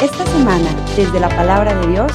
Esta 0.00 0.24
semana, 0.24 0.74
desde 0.96 1.20
la 1.20 1.28
palabra 1.28 1.78
de 1.78 1.86
Dios, 1.88 2.12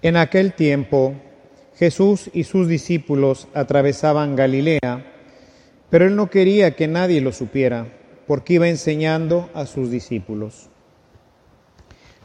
En 0.00 0.16
aquel 0.18 0.52
tiempo 0.52 1.14
Jesús 1.76 2.30
y 2.34 2.44
sus 2.44 2.68
discípulos 2.68 3.48
atravesaban 3.54 4.36
Galilea, 4.36 5.06
pero 5.88 6.04
él 6.04 6.14
no 6.14 6.28
quería 6.28 6.76
que 6.76 6.88
nadie 6.88 7.22
lo 7.22 7.32
supiera, 7.32 7.88
porque 8.26 8.54
iba 8.54 8.68
enseñando 8.68 9.48
a 9.54 9.64
sus 9.64 9.90
discípulos. 9.90 10.68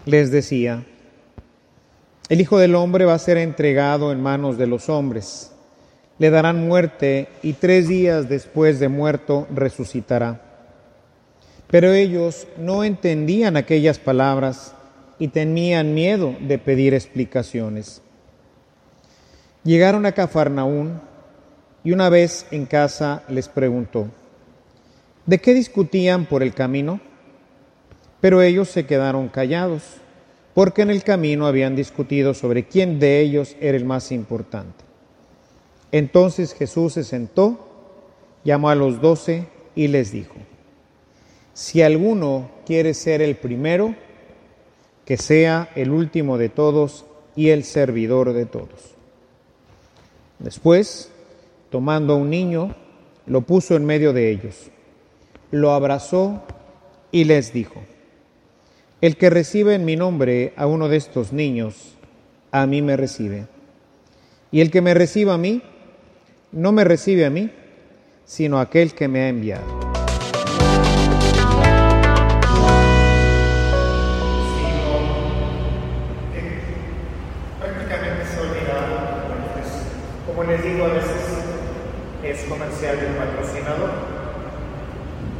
Les 0.05 0.29
decía, 0.29 0.85
el 2.27 2.41
Hijo 2.41 2.57
del 2.57 2.75
Hombre 2.75 3.05
va 3.05 3.13
a 3.13 3.19
ser 3.19 3.37
entregado 3.37 4.11
en 4.11 4.21
manos 4.21 4.57
de 4.57 4.67
los 4.67 4.89
hombres, 4.89 5.53
le 6.19 6.29
darán 6.29 6.67
muerte 6.67 7.29
y 7.41 7.53
tres 7.53 7.87
días 7.87 8.29
después 8.29 8.79
de 8.79 8.89
muerto 8.89 9.47
resucitará. 9.53 10.41
Pero 11.67 11.93
ellos 11.93 12.47
no 12.57 12.83
entendían 12.83 13.55
aquellas 13.55 13.99
palabras 13.99 14.75
y 15.17 15.29
tenían 15.29 15.93
miedo 15.93 16.35
de 16.41 16.57
pedir 16.57 16.93
explicaciones. 16.93 18.01
Llegaron 19.63 20.05
a 20.05 20.11
Cafarnaún 20.11 20.99
y 21.83 21.93
una 21.93 22.09
vez 22.09 22.45
en 22.51 22.65
casa 22.65 23.23
les 23.29 23.47
preguntó, 23.47 24.07
¿de 25.25 25.39
qué 25.39 25.53
discutían 25.53 26.25
por 26.25 26.43
el 26.43 26.53
camino? 26.53 26.99
Pero 28.19 28.41
ellos 28.41 28.67
se 28.67 28.85
quedaron 28.85 29.29
callados, 29.29 29.83
porque 30.53 30.81
en 30.81 30.89
el 30.89 31.03
camino 31.03 31.45
habían 31.45 31.75
discutido 31.75 32.33
sobre 32.33 32.65
quién 32.65 32.99
de 32.99 33.21
ellos 33.21 33.55
era 33.61 33.77
el 33.77 33.85
más 33.85 34.11
importante. 34.11 34.88
Entonces 35.91 36.53
Jesús 36.53 36.93
se 36.93 37.03
sentó, 37.03 37.67
llamó 38.43 38.69
a 38.69 38.75
los 38.75 39.01
doce 39.01 39.47
y 39.75 39.87
les 39.87 40.11
dijo, 40.11 40.35
si 41.53 41.81
alguno 41.81 42.49
quiere 42.65 42.93
ser 42.93 43.21
el 43.21 43.35
primero, 43.35 43.95
que 45.05 45.17
sea 45.17 45.69
el 45.75 45.89
último 45.91 46.37
de 46.37 46.49
todos 46.49 47.05
y 47.35 47.49
el 47.49 47.63
servidor 47.63 48.33
de 48.33 48.45
todos. 48.45 48.95
Después, 50.37 51.11
tomando 51.69 52.13
a 52.13 52.17
un 52.17 52.29
niño, 52.29 52.75
lo 53.25 53.41
puso 53.41 53.75
en 53.75 53.85
medio 53.85 54.13
de 54.13 54.31
ellos, 54.31 54.69
lo 55.51 55.71
abrazó 55.71 56.43
y 57.11 57.23
les 57.23 57.51
dijo, 57.51 57.81
el 59.01 59.17
que 59.17 59.29
recibe 59.29 59.75
en 59.75 59.85
mi 59.85 59.95
nombre 59.95 60.53
a 60.57 60.67
uno 60.67 60.89
de 60.89 60.97
estos 60.97 61.33
niños, 61.33 61.95
a 62.51 62.65
mí 62.65 62.81
me 62.81 62.97
recibe. 62.97 63.47
Y 64.51 64.61
el 64.61 64.71
que 64.71 64.81
me 64.81 64.93
reciba 64.93 65.35
a 65.35 65.37
mí, 65.37 65.61
no 66.51 66.71
me 66.71 66.83
recibe 66.83 67.25
a 67.25 67.29
mí, 67.29 67.49
sino 68.25 68.59
aquel 68.59 68.93
que 68.93 69.07
me 69.07 69.21
ha 69.21 69.29
enviado. 69.29 69.79
les 80.49 80.63
digo, 80.63 80.85
a 80.85 80.87
veces 80.87 81.45
es 82.23 82.43
comercial 82.45 82.97
y 82.97 83.05
un 83.05 83.17
patrocinador. 83.17 83.91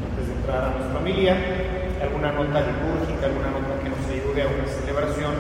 Antes 0.05 0.27
de 0.27 0.33
entrar 0.33 0.65
a 0.65 0.69
nuestra 0.69 0.93
familia, 0.93 1.35
alguna 1.99 2.31
nota 2.31 2.61
litúrgica, 2.61 3.25
alguna 3.25 3.49
nota 3.49 3.81
que 3.81 3.89
nos 3.89 4.05
ayude 4.05 4.43
a 4.43 4.47
una 4.47 4.67
celebración 4.67 5.33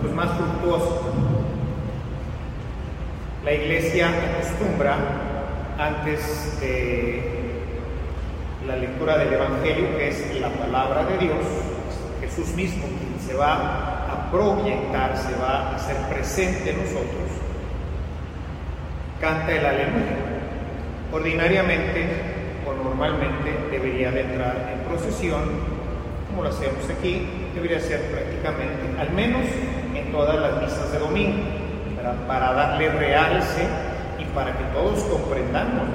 pues 0.00 0.12
más 0.12 0.30
fructuosa. 0.36 1.11
La 3.44 3.52
iglesia 3.52 4.08
acostumbra, 4.08 4.96
antes 5.76 6.60
de 6.60 7.20
la 8.64 8.76
lectura 8.76 9.18
del 9.18 9.32
Evangelio, 9.32 9.98
que 9.98 10.10
es 10.10 10.40
la 10.40 10.48
palabra 10.50 11.04
de 11.06 11.18
Dios, 11.18 11.44
Jesús 12.20 12.54
mismo 12.54 12.84
quien 12.86 13.28
se 13.28 13.34
va 13.34 14.06
a 14.12 14.30
proyectar, 14.30 15.16
se 15.16 15.34
va 15.40 15.72
a 15.72 15.74
hacer 15.74 15.96
presente 16.08 16.70
en 16.70 16.76
nosotros, 16.84 17.30
canta 19.20 19.50
el 19.50 19.66
aleluya. 19.66 20.18
Ordinariamente 21.12 22.06
o 22.64 22.84
normalmente 22.84 23.56
debería 23.72 24.12
de 24.12 24.20
entrar 24.20 24.72
en 24.72 24.88
procesión, 24.88 25.42
como 26.30 26.44
lo 26.44 26.48
hacemos 26.48 26.88
aquí, 26.96 27.26
debería 27.56 27.80
ser 27.80 28.02
prácticamente, 28.02 29.00
al 29.00 29.10
menos 29.10 29.42
en 29.96 30.12
todas 30.12 30.40
las 30.40 30.62
misas 30.62 30.92
de 30.92 30.98
domingo, 31.00 31.61
para 32.26 32.52
darle 32.52 32.88
realce 32.90 33.62
y 34.18 34.24
para 34.34 34.52
que 34.56 34.64
todos 34.72 35.00
comprendamos 35.04 35.86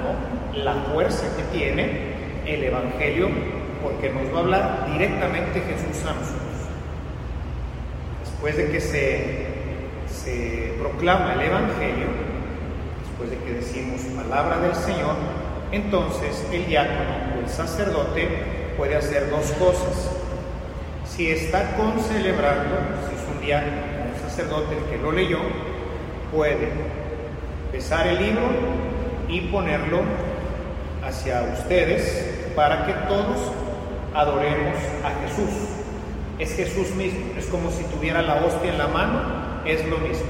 la 0.54 0.74
fuerza 0.92 1.24
que 1.36 1.58
tiene 1.58 2.08
el 2.46 2.64
Evangelio, 2.64 3.28
porque 3.82 4.10
nos 4.10 4.32
va 4.32 4.38
a 4.38 4.40
hablar 4.40 4.86
directamente 4.92 5.60
Jesús 5.60 6.04
a. 6.06 6.14
Después 8.24 8.56
de 8.56 8.70
que 8.70 8.80
se, 8.80 9.46
se 10.08 10.74
proclama 10.78 11.34
el 11.34 11.42
Evangelio, 11.42 12.06
después 13.02 13.30
de 13.30 13.36
que 13.38 13.52
decimos 13.54 14.00
palabra 14.16 14.58
del 14.58 14.74
Señor, 14.74 15.14
entonces 15.72 16.46
el 16.52 16.66
diácono 16.66 17.36
o 17.36 17.40
el 17.40 17.48
sacerdote 17.48 18.28
puede 18.76 18.96
hacer 18.96 19.28
dos 19.30 19.50
cosas. 19.52 20.10
Si 21.04 21.30
está 21.30 21.76
concelebrando, 21.76 22.76
si 23.08 23.16
es 23.16 23.34
un 23.34 23.40
diácono 23.44 23.76
o 23.76 24.14
un 24.14 24.30
sacerdote 24.30 24.76
el 24.76 24.84
que 24.84 24.98
lo 24.98 25.12
leyó, 25.12 25.40
puede 26.32 26.68
besar 27.72 28.06
el 28.06 28.18
libro 28.18 28.48
y 29.28 29.40
ponerlo 29.42 30.00
hacia 31.04 31.42
ustedes 31.42 32.52
para 32.54 32.86
que 32.86 32.92
todos 33.08 33.52
adoremos 34.14 34.76
a 35.04 35.10
Jesús. 35.26 35.50
Es 36.38 36.54
Jesús 36.54 36.94
mismo, 36.94 37.20
es 37.36 37.46
como 37.46 37.70
si 37.70 37.84
tuviera 37.84 38.22
la 38.22 38.36
hostia 38.36 38.70
en 38.70 38.78
la 38.78 38.86
mano, 38.88 39.20
es 39.64 39.84
lo 39.86 39.98
mismo. 39.98 40.26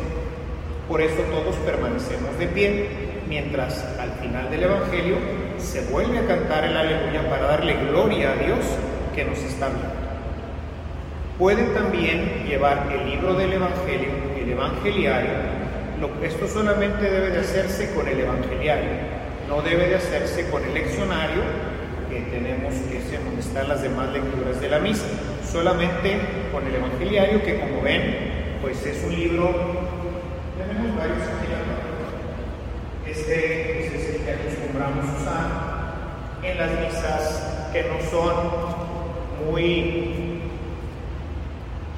Por 0.89 1.01
eso 1.03 1.21
todos 1.31 1.55
permanecemos 1.57 2.39
de 2.39 2.47
pie, 2.47 2.89
mientras 3.29 3.85
al 4.01 4.11
final 4.13 4.51
del 4.51 4.63
Evangelio 4.65 5.17
se 5.59 5.83
vuelve 5.83 6.19
a 6.19 6.27
cantar 6.27 6.65
el 6.65 6.77
aleluya 6.77 7.29
para 7.29 7.47
darle 7.47 7.75
gloria 7.91 8.33
a 8.33 8.37
Dios 8.37 8.65
que 9.15 9.25
nos 9.25 9.39
está 9.39 9.67
hablando. 9.67 9.89
Pueden 11.39 11.75
también 11.75 12.47
llevar 12.49 12.89
el 12.91 13.11
libro 13.11 13.35
del 13.35 13.53
Evangelio, 13.53 14.11
el 14.37 14.51
Evangeliario. 14.51 15.31
Esto 16.23 16.47
solamente 16.47 17.11
debe 17.11 17.31
de 17.31 17.41
hacerse 17.41 17.91
con 17.93 18.07
el 18.07 18.21
Evangeliario, 18.21 18.91
no 19.49 19.63
debe 19.63 19.89
de 19.89 19.97
hacerse 19.97 20.49
con 20.51 20.63
el 20.65 20.75
leccionario 20.75 21.43
que 22.09 22.21
tenemos, 22.21 22.75
que 22.91 22.99
es 22.99 23.13
en 23.13 23.25
donde 23.25 23.41
están 23.41 23.69
las 23.69 23.83
demás 23.83 24.13
lecturas 24.13 24.61
de 24.61 24.69
la 24.69 24.79
misa. 24.79 25.05
Solamente 25.51 26.19
con 26.53 26.67
el 26.67 26.75
Evangeliario, 26.75 27.43
que 27.43 27.59
como 27.59 27.83
ven, 27.83 28.59
pues 28.63 28.85
es 28.87 29.03
un 29.05 29.15
libro 29.15 29.89
tenemos 30.59 30.97
varios 30.97 31.19
Este 33.07 33.87
es 33.87 34.15
el 34.15 34.23
que 34.23 34.33
acostumbramos 34.33 35.05
usar 35.21 35.69
en 36.43 36.59
las 36.59 36.71
misas 36.81 37.71
que 37.73 37.85
no 37.85 38.01
son 38.11 38.35
muy 39.51 40.41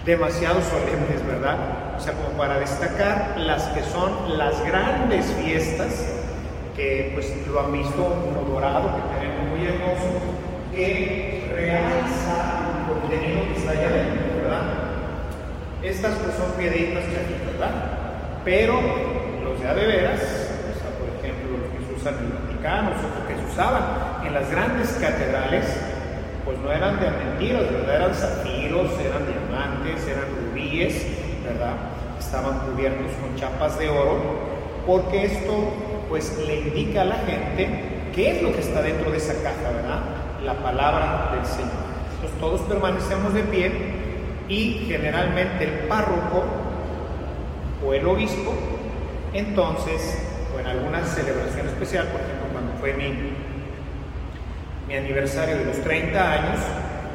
demasiado 0.04 0.60
solemnes, 0.62 1.26
¿verdad? 1.26 1.89
O 2.00 2.02
sea, 2.02 2.14
como 2.14 2.30
para 2.38 2.58
destacar 2.58 3.34
las 3.36 3.62
que 3.74 3.82
son 3.82 4.38
las 4.38 4.58
grandes 4.64 5.26
fiestas, 5.34 6.06
que 6.74 7.10
pues 7.12 7.30
lo 7.46 7.60
han 7.60 7.72
visto, 7.72 8.24
uno 8.26 8.40
dorado 8.50 8.88
que 8.96 9.20
tenemos 9.20 9.50
muy 9.50 9.66
hermoso, 9.66 10.08
que 10.74 11.44
realza 11.54 12.70
el 12.72 13.00
contenido 13.00 13.42
que 13.52 13.58
está 13.60 13.72
allá 13.72 13.88
adentro, 13.88 14.42
¿verdad? 14.42 14.62
Estas 15.82 16.14
pues 16.14 16.36
son 16.36 16.52
piedritas 16.52 17.04
¿verdad? 17.04 17.70
Pero 18.46 18.80
los 19.44 19.60
de 19.60 19.68
a 19.68 19.74
de 19.74 19.86
veras, 19.86 20.20
o 20.20 20.80
sea, 20.80 20.90
por 20.96 21.08
ejemplo, 21.20 21.58
los 21.58 21.68
que 21.68 21.84
se 21.84 22.00
usan 22.00 22.14
en 22.16 22.24
el 22.24 22.32
Vaticano, 22.32 22.90
los 22.96 23.28
que 23.28 23.34
se 23.36 23.52
usaban 23.52 24.26
en 24.26 24.32
las 24.32 24.50
grandes 24.50 24.88
catedrales, 24.98 25.66
pues 26.46 26.56
no 26.60 26.72
eran 26.72 26.98
de 26.98 27.10
mentiras, 27.10 27.70
¿verdad? 27.70 27.96
Eran 27.96 28.14
zafiros, 28.14 28.90
eran 29.04 29.26
diamantes, 29.26 30.08
eran 30.08 30.24
rubíes, 30.48 31.06
¿verdad? 31.44 31.99
Estaban 32.30 32.60
cubiertos 32.60 33.10
con 33.20 33.34
chapas 33.34 33.76
de 33.76 33.88
oro, 33.88 34.20
porque 34.86 35.24
esto 35.24 35.52
pues 36.08 36.38
le 36.46 36.60
indica 36.60 37.02
a 37.02 37.04
la 37.04 37.16
gente 37.16 37.68
qué 38.14 38.36
es 38.36 38.42
lo 38.42 38.52
que 38.52 38.60
está 38.60 38.82
dentro 38.82 39.10
de 39.10 39.16
esa 39.16 39.34
caja, 39.42 39.72
¿verdad? 39.74 39.98
La 40.44 40.54
palabra 40.54 41.32
del 41.34 41.44
Señor. 41.44 41.72
Entonces 42.14 42.38
todos 42.38 42.60
permanecemos 42.68 43.34
de 43.34 43.42
pie 43.42 43.72
y 44.48 44.86
generalmente 44.86 45.64
el 45.64 45.70
párroco 45.88 46.44
o 47.84 47.94
el 47.94 48.06
obispo, 48.06 48.54
entonces, 49.34 50.22
o 50.54 50.60
en 50.60 50.68
alguna 50.68 51.04
celebración 51.04 51.66
especial, 51.66 52.06
por 52.06 52.20
ejemplo, 52.20 52.46
cuando 52.52 52.72
fue 52.78 52.92
mi, 52.92 53.12
mi 54.86 54.94
aniversario 54.94 55.58
de 55.58 55.64
los 55.64 55.78
30 55.78 56.32
años, 56.32 56.60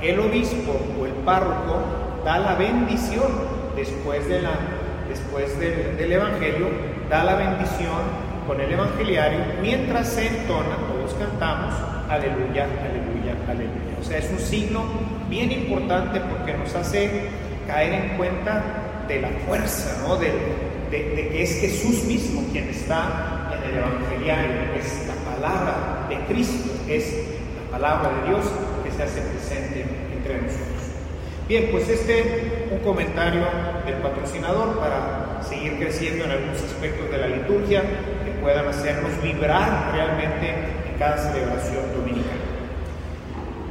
el 0.02 0.20
obispo 0.20 0.78
o 1.00 1.06
el 1.06 1.14
párroco 1.24 1.84
da 2.26 2.38
la 2.38 2.56
bendición 2.56 3.32
después, 3.78 4.28
de 4.28 4.42
la, 4.42 4.75
después 5.16 5.58
del, 5.60 6.12
Evangelio, 6.12 6.68
da 7.10 7.24
la 7.24 7.36
bendición 7.36 8.02
con 8.46 8.60
el 8.60 8.72
Evangeliario 8.72 9.40
mientras 9.62 10.10
se 10.10 10.28
entona, 10.28 10.76
todos 10.88 11.14
cantamos, 11.14 11.74
aleluya, 12.10 12.66
aleluya, 12.66 13.36
aleluya. 13.48 13.98
O 14.00 14.04
sea, 14.04 14.18
es 14.18 14.30
un 14.30 14.40
signo 14.40 14.84
bien 15.30 15.52
importante 15.52 16.20
porque 16.20 16.54
nos 16.54 16.76
hace 16.76 17.30
caer 17.66 17.94
en 17.94 18.18
cuenta 18.18 18.64
de 19.08 19.22
la 19.22 19.30
fuerza, 19.48 20.06
¿no? 20.08 20.18
De, 20.18 20.32
de, 20.92 21.30
que 21.30 21.44
es 21.44 21.60
Jesús 21.62 22.04
mismo 22.04 22.44
quien 22.52 22.70
está 22.70 23.50
en 23.54 23.70
el 23.70 23.78
Evangeliario, 23.78 24.74
es 24.78 25.08
la 25.08 25.36
palabra 25.36 26.08
de 26.10 26.18
Cristo, 26.34 26.72
es 26.88 27.14
la 27.72 27.78
palabra 27.78 28.10
de 28.10 28.30
Dios 28.30 28.46
que 28.84 28.92
se 28.92 29.04
hace 29.04 29.22
presente 29.22 29.86
entre 30.14 30.42
nosotros. 30.42 30.85
Bien, 31.48 31.68
pues 31.72 31.88
este 31.90 32.70
un 32.72 32.80
comentario 32.80 33.42
del 33.86 33.96
patrocinador 34.02 34.80
para 34.80 35.44
seguir 35.44 35.78
creciendo 35.78 36.26
en 36.26 36.32
algunos 36.32 36.64
aspectos 36.64 37.12
de 37.12 37.18
la 37.20 37.28
liturgia 37.28 37.84
que 38.26 38.32
puedan 38.42 38.68
hacernos 38.68 39.12
vibrar 39.22 39.92
realmente 39.94 40.50
en 40.50 40.98
cada 40.98 41.18
celebración 41.20 41.84
dominical. 41.96 42.40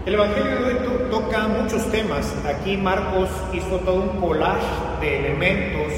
El 0.06 0.14
Evangelio 0.14 0.54
de 0.54 0.64
hoy 0.66 0.76
toca 1.10 1.48
muchos 1.48 1.90
temas. 1.90 2.32
Aquí 2.46 2.76
Marcos 2.76 3.28
hizo 3.52 3.78
todo 3.80 4.02
un 4.02 4.20
collage 4.20 4.66
de 5.00 5.18
elementos 5.26 5.92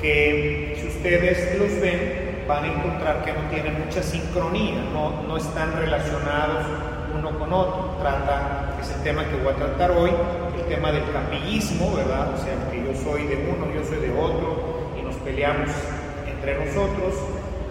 que 0.00 0.76
si 0.80 0.88
ustedes 0.88 1.56
los 1.60 1.80
ven 1.80 2.42
van 2.48 2.64
a 2.64 2.66
encontrar 2.66 3.24
que 3.24 3.32
no 3.32 3.48
tienen 3.50 3.84
mucha 3.84 4.02
sincronía, 4.02 4.82
no, 4.92 5.22
no 5.28 5.36
están 5.36 5.74
relacionados 5.78 6.66
uno 7.16 7.38
con 7.38 7.52
otro. 7.52 7.96
Trata, 8.00 8.76
es 8.82 8.90
el 8.90 9.02
tema 9.02 9.24
que 9.24 9.36
voy 9.36 9.52
a 9.52 9.56
tratar 9.56 9.92
hoy, 9.92 10.10
el 10.56 10.66
tema 10.66 10.92
del 10.92 11.04
capillismo, 11.12 11.94
¿verdad? 11.94 12.34
O 12.34 12.38
sea, 12.38 12.54
que 12.70 12.84
yo 12.84 12.94
soy 13.02 13.26
de 13.26 13.36
uno, 13.50 13.72
yo 13.74 13.84
soy 13.84 13.98
de 13.98 14.10
otro 14.10 14.90
y 14.98 15.02
nos 15.02 15.14
peleamos 15.16 15.70
entre 16.26 16.64
nosotros. 16.64 17.14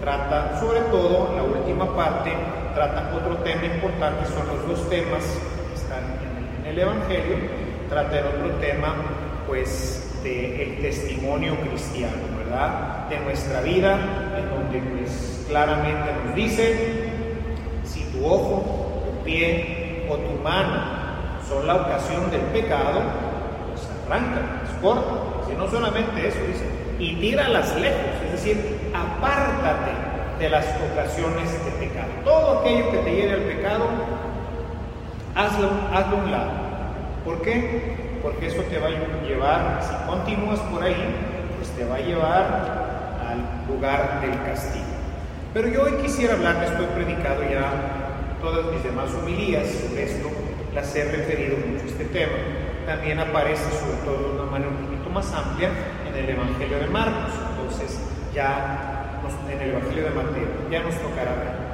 Trata, 0.00 0.60
sobre 0.60 0.80
todo, 0.90 1.34
la 1.34 1.42
última 1.42 1.94
parte, 1.96 2.32
trata 2.74 3.12
otro 3.14 3.36
tema 3.38 3.64
importante, 3.64 4.26
son 4.26 4.46
los 4.48 4.68
dos 4.68 4.90
temas 4.90 5.22
en 6.60 6.66
el 6.66 6.78
Evangelio, 6.78 7.36
trata 7.88 8.18
el 8.18 8.26
otro 8.26 8.50
tema, 8.60 8.94
pues, 9.46 10.20
del 10.22 10.78
testimonio 10.80 11.56
cristiano, 11.60 12.16
¿verdad? 12.38 13.08
De 13.08 13.18
nuestra 13.20 13.60
vida, 13.60 13.98
en 14.38 14.50
donde, 14.50 14.80
pues, 14.90 15.44
claramente 15.48 16.10
nos 16.24 16.34
dice, 16.34 17.10
si 17.84 18.04
tu 18.04 18.26
ojo, 18.26 19.02
tu 19.06 19.24
pie 19.24 20.06
o 20.10 20.16
tu 20.16 20.42
mano 20.42 21.03
son 21.48 21.66
la 21.66 21.76
ocasión 21.76 22.30
del 22.30 22.40
pecado, 22.52 23.02
pues 23.70 23.88
arranca, 24.06 24.64
corta. 24.80 25.46
Si 25.48 25.54
no 25.54 25.68
solamente 25.68 26.28
eso, 26.28 26.38
dice, 26.46 26.64
y 26.98 27.16
tíralas 27.16 27.74
lejos, 27.76 28.22
es 28.26 28.32
decir, 28.32 28.90
apártate 28.94 29.90
de 30.38 30.48
las 30.50 30.66
ocasiones 30.92 31.52
de 31.64 31.70
pecado. 31.72 32.08
Todo 32.24 32.60
aquello 32.60 32.90
que 32.90 32.98
te 32.98 33.14
lleve 33.14 33.32
al 33.32 33.40
pecado, 33.40 33.84
hazlo, 35.34 35.70
hazlo 35.92 36.16
a 36.16 36.20
un 36.24 36.30
lado. 36.30 36.50
¿Por 37.24 37.42
qué? 37.42 38.20
Porque 38.22 38.46
eso 38.46 38.62
te 38.62 38.78
va 38.78 38.88
a 38.88 39.26
llevar, 39.26 39.80
si 39.82 40.08
continúas 40.08 40.60
por 40.60 40.82
ahí, 40.82 40.96
pues 41.56 41.70
te 41.70 41.84
va 41.84 41.96
a 41.96 42.00
llevar 42.00 42.74
al 43.28 43.74
lugar 43.74 44.20
del 44.20 44.42
castigo. 44.44 44.84
Pero 45.52 45.68
yo 45.68 45.82
hoy 45.84 45.92
quisiera 46.02 46.34
hablar, 46.34 46.62
estoy 46.64 46.86
predicado 46.86 47.42
ya 47.42 47.70
todas 48.40 48.66
mis 48.72 48.82
demás 48.82 49.08
homilías 49.14 49.66
sobre 49.68 50.02
esto, 50.04 50.28
las 50.74 50.94
he 50.96 51.04
referido 51.04 51.56
mucho 51.56 51.84
a 51.84 51.88
este 51.88 52.04
tema. 52.06 52.32
También 52.86 53.18
aparece 53.18 53.64
sobre 53.78 53.96
todo 54.04 54.28
de 54.28 54.40
una 54.40 54.50
manera 54.50 54.70
un 54.70 54.84
poquito 54.84 55.10
más 55.10 55.32
amplia 55.32 55.70
en 56.08 56.16
el 56.16 56.28
Evangelio 56.30 56.78
de 56.78 56.86
Marcos. 56.86 57.32
Entonces, 57.50 57.98
ya 58.34 59.20
en 59.50 59.60
el 59.60 59.70
Evangelio 59.70 60.04
de 60.04 60.10
Mateo, 60.10 60.48
ya 60.70 60.82
nos 60.82 60.94
tocará 60.96 61.32
ver. 61.32 61.64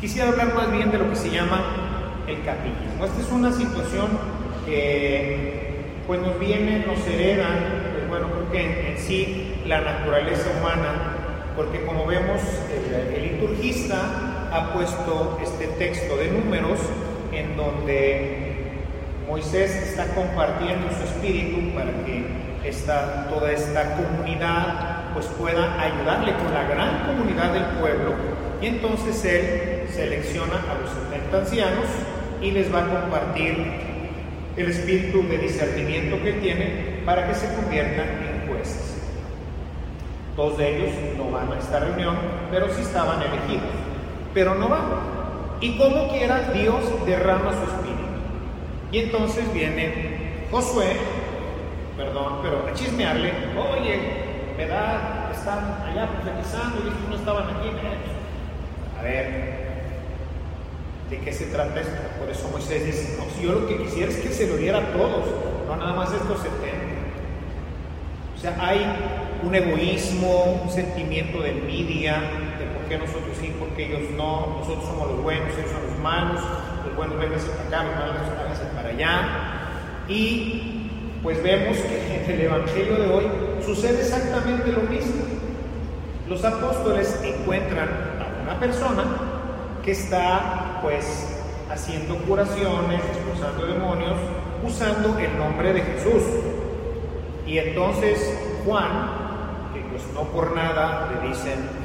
Quisiera 0.00 0.28
hablar 0.28 0.54
más 0.54 0.70
bien 0.72 0.90
de 0.90 0.98
lo 0.98 1.08
que 1.08 1.16
se 1.16 1.30
llama 1.30 1.62
el 2.26 2.42
capillismo. 2.44 3.04
Esta 3.04 3.20
es 3.20 3.30
una 3.30 3.52
situación 3.52 4.08
que 4.66 6.02
pues 6.06 6.20
nos 6.20 6.38
viene, 6.38 6.84
nos 6.86 6.98
heredan, 7.06 7.92
pues 7.94 8.08
bueno, 8.08 8.28
creo 8.30 8.52
que 8.52 8.90
en, 8.92 8.98
sí 8.98 9.54
la 9.66 9.80
naturaleza 9.80 10.50
humana, 10.58 11.16
porque 11.56 11.84
como 11.86 12.06
vemos, 12.06 12.40
el, 12.70 13.14
el 13.14 13.32
liturgista 13.32 14.50
ha 14.52 14.74
puesto 14.74 15.38
este 15.42 15.68
texto 15.68 16.16
de 16.16 16.30
números 16.30 16.78
en 17.44 17.56
donde 17.56 18.44
Moisés 19.28 19.70
está 19.74 20.06
compartiendo 20.14 20.88
su 20.90 21.04
espíritu 21.04 21.74
para 21.74 21.90
que 22.04 22.24
esta, 22.64 23.28
toda 23.28 23.52
esta 23.52 23.96
comunidad 23.96 25.12
pues 25.12 25.26
pueda 25.38 25.80
ayudarle 25.80 26.34
con 26.34 26.52
la 26.52 26.64
gran 26.64 27.06
comunidad 27.06 27.52
del 27.52 27.64
pueblo 27.80 28.14
y 28.60 28.66
entonces 28.66 29.24
él 29.24 29.88
selecciona 29.92 30.56
a 30.56 30.80
los 30.80 30.90
70 31.10 31.36
ancianos 31.36 31.86
y 32.40 32.50
les 32.50 32.72
va 32.72 32.84
a 32.84 33.00
compartir 33.00 33.56
el 34.56 34.70
espíritu 34.70 35.22
de 35.28 35.38
discernimiento 35.38 36.22
que 36.22 36.32
tiene 36.34 37.00
para 37.04 37.26
que 37.26 37.34
se 37.34 37.52
conviertan 37.54 38.06
en 38.08 38.48
jueces. 38.48 38.96
Dos 40.36 40.58
de 40.58 40.76
ellos 40.76 40.90
no 41.16 41.30
van 41.30 41.52
a 41.52 41.58
esta 41.58 41.80
reunión, 41.80 42.16
pero 42.50 42.68
sí 42.72 42.82
estaban 42.82 43.20
elegidos, 43.20 43.70
pero 44.32 44.54
no 44.54 44.68
van. 44.68 45.13
Y 45.60 45.78
como 45.78 46.08
quiera, 46.08 46.50
Dios 46.52 46.84
derrama 47.06 47.52
su 47.52 47.70
espíritu. 47.70 48.04
Y 48.92 48.98
entonces 48.98 49.52
viene 49.52 50.46
Josué, 50.50 50.96
perdón, 51.96 52.40
pero 52.42 52.66
a 52.68 52.74
chismearle, 52.74 53.32
oye, 53.58 53.98
¿verdad? 54.56 55.30
Están 55.32 55.82
allá 55.84 56.08
profetizando 56.08 56.80
y 56.80 57.10
no 57.10 57.16
estaban 57.16 57.44
aquí. 57.44 57.70
A 58.98 59.02
ver, 59.02 59.54
¿de 61.10 61.18
qué 61.18 61.32
se 61.32 61.46
trata 61.46 61.80
esto? 61.80 61.96
Por 62.18 62.30
eso 62.30 62.48
Moisés 62.50 62.86
dice, 62.86 63.16
no, 63.18 63.24
si 63.34 63.44
yo 63.44 63.52
lo 63.52 63.66
que 63.66 63.78
quisiera 63.78 64.10
es 64.10 64.18
que 64.18 64.28
se 64.28 64.46
lo 64.46 64.56
diera 64.56 64.78
a 64.78 64.92
todos, 64.92 65.26
no 65.66 65.76
nada 65.76 65.92
más 65.94 66.12
estos 66.12 66.38
70. 66.38 66.54
O 68.36 68.40
sea, 68.40 68.56
hay 68.60 68.84
un 69.42 69.54
egoísmo, 69.54 70.62
un 70.64 70.70
sentimiento 70.70 71.42
de 71.42 71.50
envidia, 71.50 72.22
¿por 72.84 72.88
qué 72.90 72.98
nosotros 72.98 73.36
sí, 73.40 73.54
por 73.58 73.68
qué 73.70 73.86
ellos 73.86 74.10
no? 74.16 74.58
Nosotros 74.58 74.84
somos 74.84 75.08
los 75.08 75.22
buenos, 75.22 75.48
ellos 75.56 75.70
son 75.70 75.86
los 75.90 75.98
malos, 76.00 76.40
los 76.84 76.96
buenos 76.96 77.18
vénganse 77.18 77.48
para 77.48 77.64
acá, 77.64 77.84
los 77.84 77.96
malos 77.96 78.38
vénganse 78.38 78.64
para 78.76 78.88
allá. 78.90 79.28
Y 80.08 80.90
pues 81.22 81.42
vemos 81.42 81.78
que 81.78 82.24
en 82.24 82.30
el 82.30 82.40
Evangelio 82.42 82.96
de 82.96 83.08
hoy 83.08 83.24
sucede 83.64 84.00
exactamente 84.00 84.70
lo 84.70 84.82
mismo. 84.82 85.24
Los 86.28 86.44
apóstoles 86.44 87.20
encuentran 87.24 87.88
a 87.88 88.42
una 88.42 88.60
persona 88.60 89.04
que 89.82 89.92
está 89.92 90.80
pues 90.82 91.40
haciendo 91.70 92.16
curaciones, 92.16 93.00
expulsando 93.02 93.66
demonios, 93.66 94.18
usando 94.62 95.18
el 95.18 95.38
nombre 95.38 95.72
de 95.72 95.80
Jesús. 95.80 96.22
Y 97.46 97.58
entonces 97.58 98.38
Juan, 98.66 99.72
que 99.72 99.80
pues 99.90 100.02
no 100.12 100.24
por 100.24 100.54
nada 100.54 101.10
le 101.10 101.28
dicen 101.28 101.83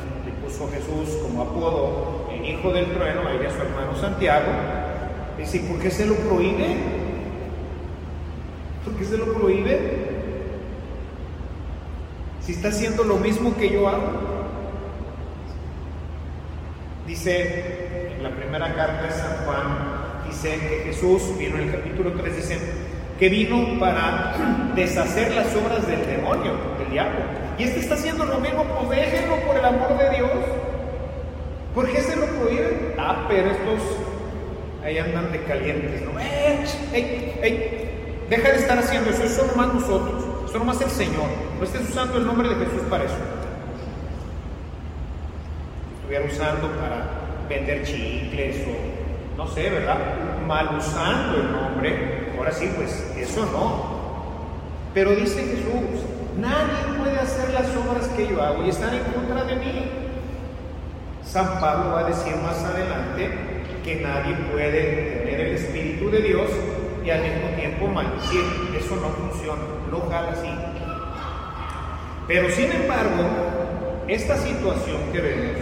Jesús 0.68 1.18
como 1.22 1.44
apodo 1.44 2.30
el 2.34 2.46
hijo 2.46 2.72
del 2.72 2.86
trueno, 2.88 3.22
ahí 3.28 3.46
a 3.46 3.52
su 3.52 3.62
hermano 3.62 3.96
Santiago. 3.96 4.52
Dice, 5.38 5.60
¿por 5.62 5.80
qué 5.80 5.90
se 5.90 6.06
lo 6.06 6.16
prohíbe? 6.16 6.76
¿Por 8.84 8.94
qué 8.96 9.06
se 9.06 9.18
lo 9.18 9.34
prohíbe? 9.34 10.10
Si 12.42 12.54
está 12.54 12.70
haciendo 12.70 13.04
lo 13.04 13.18
mismo 13.18 13.56
que 13.56 13.70
yo 13.70 13.88
hago. 13.88 14.40
Dice 17.08 18.16
en 18.18 18.24
la 18.24 18.30
primera 18.32 18.76
carta 18.76 19.04
de 19.04 19.12
San 19.12 19.46
Juan, 19.46 20.26
dice 20.28 20.60
que 20.60 20.82
Jesús, 20.86 21.38
vino 21.38 21.58
en 21.58 21.70
el 21.70 21.72
capítulo 21.72 22.12
3, 22.14 22.36
dice, 22.36 22.60
que 23.18 23.30
vino 23.30 23.80
para 23.80 24.72
deshacer 24.76 25.34
las 25.34 25.54
obras 25.56 25.88
del 25.88 26.06
demonio, 26.06 26.54
del 26.80 26.92
diablo. 26.92 27.49
Y 27.60 27.64
este 27.64 27.82
está 27.82 27.96
haciendo 27.96 28.24
lo 28.24 28.40
mismo, 28.40 28.64
pues 28.64 28.90
déjenlo 28.90 29.36
por 29.46 29.58
el 29.58 29.66
amor 29.66 29.98
de 29.98 30.10
Dios. 30.16 30.32
¿Por 31.76 31.92
qué 31.92 32.02
se 32.02 32.16
lo 32.16 32.26
prohíben? 32.26 32.94
Ah, 32.98 33.26
pero 33.28 33.52
estos 33.52 33.82
ahí 34.82 34.98
andan 34.98 35.30
de 35.34 35.44
calientes, 35.44 36.02
¿no? 36.04 36.18
¡Eh! 36.18 36.64
¡Ey! 36.94 37.36
¡Ey! 37.44 38.26
Deja 38.30 38.50
de 38.50 38.60
estar 38.60 38.80
haciendo 38.80 39.10
eso, 39.10 39.24
eso 39.24 39.46
nomás 39.48 39.74
nosotros, 39.74 40.24
eso 40.48 40.58
nomás 40.58 40.80
el 40.80 40.90
Señor. 40.90 41.28
No 41.58 41.66
estés 41.66 41.82
usando 41.90 42.18
el 42.20 42.26
nombre 42.26 42.48
de 42.48 42.56
Jesús 42.56 42.82
para 42.90 43.04
eso. 43.04 43.18
Estuviera 46.00 46.26
usando 46.26 46.70
para 46.80 47.08
vender 47.50 47.84
chicles 47.84 48.56
o 48.68 49.38
no 49.38 49.48
sé, 49.48 49.70
¿verdad? 49.70 49.98
Mal 50.48 50.78
usando 50.78 51.42
el 51.42 51.52
nombre. 51.52 52.30
Ahora 52.38 52.54
sí, 52.54 52.72
pues 52.78 53.14
eso 53.18 53.46
no. 53.48 54.00
Pero 54.94 55.12
dice 55.12 55.42
Jesús, 55.42 56.06
Nadie 56.40 56.98
puede 56.98 57.20
hacer 57.20 57.54
las 57.54 57.68
obras 57.76 58.08
que 58.16 58.28
yo 58.28 58.42
hago 58.42 58.64
y 58.64 58.70
están 58.70 58.94
en 58.94 59.04
contra 59.04 59.44
de 59.44 59.56
mí. 59.58 59.92
San 61.26 61.60
Pablo 61.60 61.92
va 61.92 62.00
a 62.00 62.04
decir 62.06 62.34
más 62.38 62.64
adelante 62.64 63.30
que 63.84 63.96
nadie 63.98 64.36
puede 64.52 65.20
tener 65.20 65.40
el 65.42 65.56
Espíritu 65.56 66.10
de 66.10 66.22
Dios 66.22 66.50
y 67.04 67.10
al 67.10 67.22
mismo 67.24 67.50
tiempo 67.58 67.88
maldecir. 67.88 68.42
Eso 68.78 68.96
no 68.96 69.10
funciona, 69.10 69.62
no 69.92 70.00
jala 70.10 70.32
así. 70.32 70.50
Pero 72.28 72.50
sin 72.52 72.72
embargo, 72.72 73.24
esta 74.08 74.38
situación 74.38 75.12
que 75.12 75.20
vemos 75.20 75.58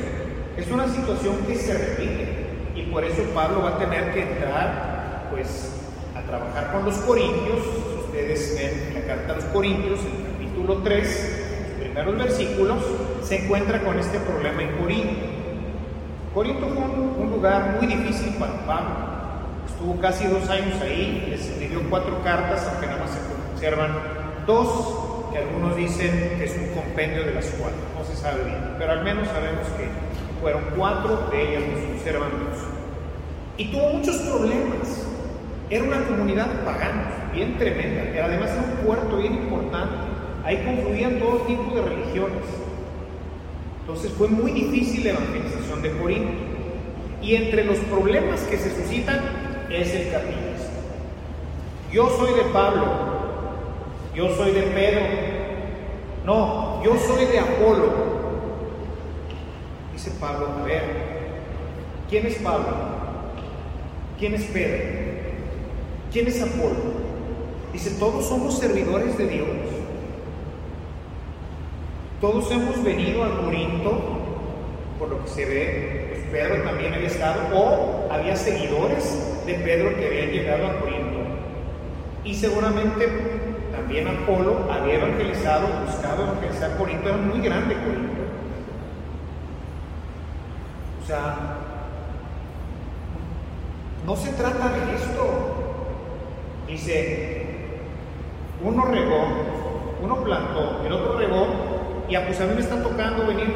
es 0.58 0.70
una 0.70 0.88
situación 0.88 1.38
que 1.48 1.56
se 1.56 1.74
repite 1.74 2.28
y 2.76 2.84
por 2.84 3.04
eso 3.04 3.24
Pablo 3.34 3.64
va 3.64 3.70
a 3.70 3.78
tener 3.80 4.14
que 4.14 4.22
entrar 4.22 5.28
pues 5.32 5.74
a 6.16 6.22
trabajar 6.22 6.72
con 6.72 6.86
los 6.86 6.96
corintios. 7.00 7.66
Ustedes 8.06 8.56
ven 8.58 8.94
la 8.94 9.08
carta 9.08 9.34
a 9.34 9.36
los 9.38 9.46
corintios, 9.46 10.00
capítulo 10.58 10.82
3, 10.84 11.46
los 11.70 11.80
primeros 11.80 12.18
versículos, 12.18 12.78
se 13.22 13.44
encuentra 13.44 13.80
con 13.84 14.00
este 14.00 14.18
problema 14.20 14.64
en 14.64 14.72
Corinto. 14.78 15.26
Corinto 16.34 16.68
fue 16.70 17.24
un, 17.24 17.30
lugar 17.30 17.78
muy 17.78 17.86
difícil 17.86 18.34
para 18.40 18.66
Pablo. 18.66 18.96
Estuvo 19.68 20.00
casi 20.02 20.26
dos 20.26 20.50
años 20.50 20.82
ahí, 20.82 21.28
les 21.30 21.46
escribió 21.46 21.82
cuatro 21.90 22.24
cartas, 22.24 22.68
aunque 22.72 22.88
nada 22.88 23.02
más 23.02 23.12
se 23.12 23.20
conservan 23.52 23.92
dos 24.48 25.30
que 25.32 25.38
algunos 25.38 25.76
dicen 25.76 26.36
que 26.40 26.46
es 26.46 26.58
un 26.58 26.82
compendio 26.82 27.24
de 27.24 27.36
las 27.36 27.46
cuatro, 27.60 27.78
no 27.96 28.04
se 28.04 28.20
sabe 28.20 28.46
bien, 28.46 28.76
pero 28.80 28.94
al 28.94 29.04
menos 29.04 29.28
sabemos 29.28 29.68
que 29.78 29.88
fueron 30.42 30.64
cuatro 30.76 31.28
de 31.30 31.50
ellas 31.50 31.64
se 31.80 31.88
conservan 31.88 32.30
dos. 32.32 32.64
Y 33.58 33.72
tuvo 33.72 33.90
muchos 33.94 34.16
problemas. 34.18 35.06
Era 35.70 35.84
una 35.84 36.04
comunidad 36.06 36.48
pagana, 36.64 37.30
bien 37.34 37.58
tremenda, 37.58 38.12
que 38.12 38.22
además 38.22 38.50
era 38.52 38.62
un 38.62 38.86
puerto 38.88 39.18
bien 39.18 39.34
importante. 39.34 40.17
Ahí 40.48 40.64
confluían 40.64 41.20
todo 41.20 41.40
tipo 41.40 41.76
de 41.76 41.82
religiones. 41.82 42.46
Entonces 43.82 44.14
fue 44.14 44.30
muy 44.30 44.52
difícil 44.52 45.04
la 45.04 45.10
evangelización 45.10 45.82
de 45.82 45.92
Corinto. 45.98 46.32
Y 47.22 47.36
entre 47.36 47.66
los 47.66 47.78
problemas 47.80 48.40
que 48.44 48.58
se 48.58 48.74
suscitan 48.74 49.20
es 49.70 49.94
el 49.94 50.10
capítulo. 50.10 50.48
Yo 51.92 52.10
soy 52.18 52.34
de 52.34 52.44
Pablo, 52.54 52.86
yo 54.16 54.34
soy 54.38 54.52
de 54.52 54.62
Pedro, 54.62 55.02
no, 56.26 56.82
yo 56.82 56.96
soy 56.98 57.26
de 57.26 57.40
Apolo. 57.40 57.92
Dice 59.92 60.12
Pablo, 60.18 60.48
a 60.62 60.64
ver, 60.64 60.84
¿quién 62.10 62.26
es 62.26 62.36
Pablo? 62.36 62.74
¿Quién 64.18 64.34
es 64.34 64.44
Pedro? 64.46 64.84
¿Quién 66.14 66.28
es 66.28 66.42
Apolo? 66.42 66.76
Dice, 67.74 67.92
todos 68.00 68.26
somos 68.26 68.58
servidores 68.58 69.18
de 69.18 69.28
Dios. 69.28 69.48
Todos 72.20 72.50
hemos 72.52 72.84
venido 72.84 73.24
al 73.24 73.42
Corinto, 73.42 73.92
por 74.98 75.10
lo 75.10 75.24
que 75.24 75.30
se 75.30 75.46
ve, 75.46 76.08
pues 76.10 76.26
Pedro 76.32 76.64
también 76.64 76.92
había 76.96 77.08
estado, 77.08 77.42
o 77.54 78.12
había 78.12 78.36
seguidores 78.36 79.44
de 79.46 79.54
Pedro 79.54 79.96
que 79.96 80.08
habían 80.08 80.30
llegado 80.30 80.66
a 80.66 80.80
Corinto. 80.80 81.20
Y 82.24 82.34
seguramente 82.34 83.08
también 83.72 84.08
Apolo 84.08 84.66
había 84.72 84.96
evangelizado, 84.96 85.68
buscado 85.86 86.24
evangelizar 86.24 86.76
Corinto, 86.76 87.08
era 87.08 87.18
muy 87.18 87.40
grande 87.40 87.76
Corinto. 87.76 88.22
O 91.04 91.06
sea, 91.06 91.36
no 94.08 94.16
se 94.16 94.34
trata 94.34 94.70
de 94.70 94.96
esto. 94.96 95.54
Dice, 96.68 97.46
uno 98.64 98.86
regó, 98.86 99.28
uno 100.02 100.24
plantó, 100.24 100.82
el 100.84 100.92
otro 100.92 101.20
regó, 101.20 101.77
y 102.10 102.16
a, 102.16 102.26
pues 102.26 102.40
a 102.40 102.46
mí 102.46 102.54
me 102.56 102.62
está 102.62 102.82
tocando 102.82 103.28
venir 103.28 103.48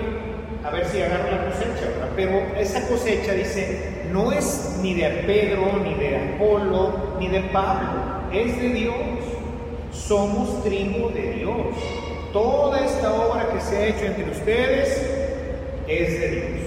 a 0.63 0.69
ver 0.69 0.85
si 0.85 1.01
agarro 1.01 1.31
la 1.31 1.45
cosecha, 1.45 1.87
Pero 2.15 2.39
esa 2.57 2.87
cosecha, 2.87 3.33
dice, 3.33 4.05
no 4.11 4.31
es 4.31 4.79
ni 4.81 4.93
de 4.93 5.09
Pedro, 5.25 5.79
ni 5.83 5.95
de 5.95 6.17
Apolo, 6.17 7.15
ni 7.19 7.27
de 7.27 7.41
Pablo, 7.41 7.87
es 8.31 8.61
de 8.61 8.69
Dios. 8.69 8.95
Somos 9.91 10.63
trigo 10.63 11.09
de 11.09 11.33
Dios. 11.33 11.75
Toda 12.31 12.85
esta 12.85 13.13
obra 13.13 13.49
que 13.51 13.59
se 13.59 13.77
ha 13.77 13.85
hecho 13.87 14.05
entre 14.05 14.29
ustedes 14.31 14.89
es 15.87 16.19
de 16.19 16.29
Dios. 16.29 16.61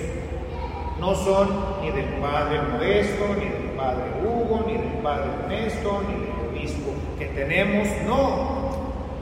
No 1.01 1.15
son 1.15 1.49
ni 1.83 1.91
del 1.91 2.07
Padre 2.21 2.61
Modesto, 2.63 3.25
ni 3.39 3.45
del 3.45 3.71
Padre 3.77 4.05
Hugo, 4.23 4.65
ni 4.67 4.75
del 4.75 4.99
Padre 5.03 5.31
Ernesto, 5.45 6.03
ni 6.09 6.15
del 6.15 6.49
obispo 6.51 6.93
que 7.19 7.27
tenemos. 7.27 7.89
No, 8.07 8.54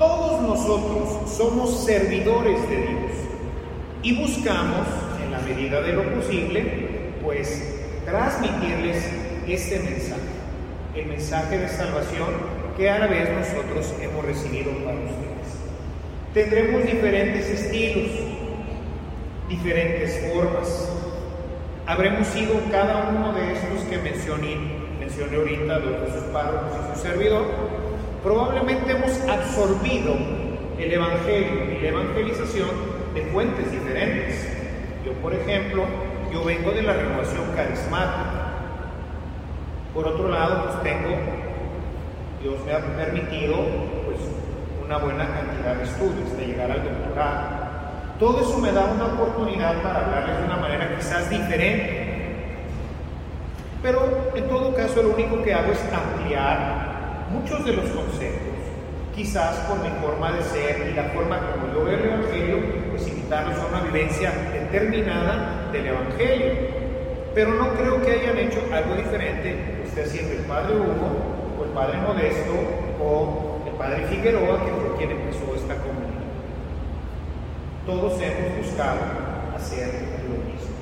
todos 0.03 0.43
nosotros 0.43 1.31
somos 1.31 1.85
servidores 1.85 2.61
de 2.69 2.77
Dios 2.77 3.13
y 4.03 4.21
buscamos, 4.21 4.89
en 5.25 5.31
la 5.31 5.39
medida 5.39 5.81
de 5.81 5.93
lo 5.93 6.03
posible, 6.15 7.13
pues 7.23 7.79
transmitirles 8.05 9.09
este 9.47 9.79
mensaje, 9.79 10.21
el 10.97 11.07
mensaje 11.07 11.57
de 11.57 11.69
salvación 11.69 12.31
que 12.77 12.91
a 12.91 12.99
la 12.99 13.07
vez 13.07 13.31
nosotros 13.31 13.95
hemos 14.01 14.25
recibido 14.25 14.73
para 14.85 14.97
ustedes. 14.97 15.53
Tendremos 16.35 16.83
diferentes 16.85 17.47
estilos, 17.49 18.11
diferentes 19.49 20.33
formas. 20.33 20.89
Habremos 21.87 22.27
sido 22.27 22.55
cada 22.73 23.09
uno 23.11 23.35
de 23.35 23.53
estos 23.53 23.83
que 23.89 23.99
mencioné, 23.99 24.57
mencioné 24.99 25.37
ahorita, 25.37 25.79
de 25.79 26.13
sus 26.13 26.25
párrocos 26.33 26.73
y 26.73 26.97
su 26.97 27.03
servidor. 27.03 27.82
Probablemente 28.23 28.93
hemos 28.93 29.21
absorbido 29.29 30.15
el 30.79 30.93
Evangelio 30.93 31.73
y 31.73 31.83
la 31.83 31.89
evangelización 31.89 32.69
de 33.15 33.23
fuentes 33.33 33.71
diferentes. 33.71 34.47
Yo, 35.05 35.13
por 35.15 35.35
ejemplo, 35.35 35.85
yo 36.33 36.45
vengo 36.45 36.71
de 36.71 36.83
la 36.83 36.93
renovación 36.93 37.45
carismática. 37.57 38.49
Por 39.93 40.07
otro 40.07 40.29
lado, 40.29 40.65
pues 40.65 40.83
tengo 40.83 41.17
Dios 42.43 42.57
me 42.67 42.73
ha 42.73 42.81
permitido 42.81 43.55
pues, 44.05 44.19
una 44.85 44.99
buena 44.99 45.29
cantidad 45.29 45.77
de 45.77 45.85
estudios, 45.85 46.37
de 46.37 46.47
llegar 46.47 46.73
al 46.73 46.83
doctorado. 46.83 47.63
Todo 48.19 48.41
eso 48.41 48.59
me 48.59 48.73
da 48.73 48.85
una 48.85 49.07
oportunidad 49.07 49.81
para 49.81 50.05
hablarles 50.05 50.39
de 50.39 50.45
una 50.45 50.57
manera 50.57 50.97
quizás 50.97 51.31
diferente. 51.31 52.09
Pero 53.81 54.33
en 54.35 54.49
todo 54.49 54.75
caso 54.75 55.03
lo 55.03 55.11
único 55.11 55.43
que 55.43 55.55
hago 55.55 55.73
es 55.73 55.81
ampliar 55.93 56.82
muchos 57.33 57.65
de 57.65 57.73
los 57.73 57.91
conceptos, 57.91 58.53
quizás 59.15 59.57
por 59.69 59.79
mi 59.79 59.91
forma 60.01 60.33
de 60.33 60.43
ser 60.43 60.89
y 60.91 60.95
la 60.95 61.05
forma 61.05 61.39
como 61.53 61.73
yo 61.73 61.85
veo 61.85 61.99
el 61.99 62.05
Evangelio, 62.05 62.59
pues 62.91 63.09
invitarlos 63.09 63.59
a 63.59 63.67
una 63.67 63.81
vivencia 63.81 64.33
determinada 64.53 65.69
del 65.73 65.87
Evangelio. 65.87 66.53
Pero 67.35 67.55
no 67.55 67.73
creo 67.75 68.03
que 68.03 68.13
hayan 68.13 68.39
hecho 68.39 68.61
algo 68.73 68.95
diferente, 68.95 69.83
usted 69.87 70.07
siendo 70.07 70.33
el 70.33 70.41
Padre 70.41 70.77
Hugo, 70.77 71.33
el 71.65 71.71
padre 71.71 71.99
Modesto 71.99 72.53
o 73.03 73.63
el 73.67 73.73
padre 73.75 74.07
Figueroa, 74.07 74.65
que 74.65 74.73
fue 74.73 74.97
quien 74.99 75.11
empezó 75.13 75.55
esta 75.55 75.77
comunidad. 75.77 76.13
Todos 77.87 78.21
hemos 78.21 78.67
buscado 78.67 79.01
hacer 79.57 79.89
lo 80.29 80.53
mismo. 80.53 80.77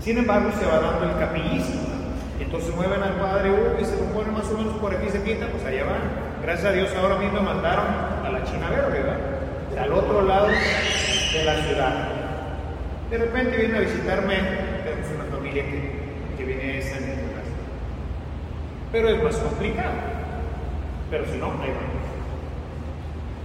Sin 0.00 0.18
embargo, 0.18 0.50
se 0.58 0.66
va 0.66 0.80
dando 0.80 1.04
el 1.04 1.18
capillismo. 1.18 1.87
Entonces 2.40 2.74
mueven 2.74 3.02
al 3.02 3.14
padre 3.14 3.50
Hugo 3.50 3.76
y 3.80 3.84
se 3.84 3.96
lo 3.96 4.04
ponen 4.14 4.32
más 4.32 4.48
o 4.50 4.58
menos 4.58 4.74
por 4.78 4.94
aquí 4.94 5.08
se 5.08 5.20
pinta, 5.20 5.46
pues 5.48 5.64
allá 5.64 5.84
van. 5.84 6.42
Gracias 6.42 6.66
a 6.66 6.72
Dios 6.72 6.90
ahora 6.96 7.16
mismo 7.16 7.40
mandaron 7.42 7.86
a 8.24 8.30
la 8.30 8.44
China 8.44 8.70
Verde, 8.70 9.02
¿verdad? 9.02 9.38
al 9.78 9.92
otro 9.92 10.22
lado 10.22 10.48
de 10.48 11.44
la 11.44 11.54
ciudad. 11.62 12.08
De 13.10 13.18
repente 13.18 13.56
viene 13.56 13.78
a 13.78 13.80
visitarme, 13.80 14.34
tenemos 14.84 15.08
una 15.14 15.36
familia 15.36 15.64
que, 15.64 15.92
que 16.36 16.44
viene 16.44 16.78
a 16.78 16.82
San 16.82 17.18
pero 18.90 19.10
es 19.10 19.22
más 19.22 19.36
complicado. 19.36 19.92
Pero 21.10 21.24
si 21.26 21.38
no, 21.38 21.46
hay 21.46 21.70
vamos. 21.70 21.98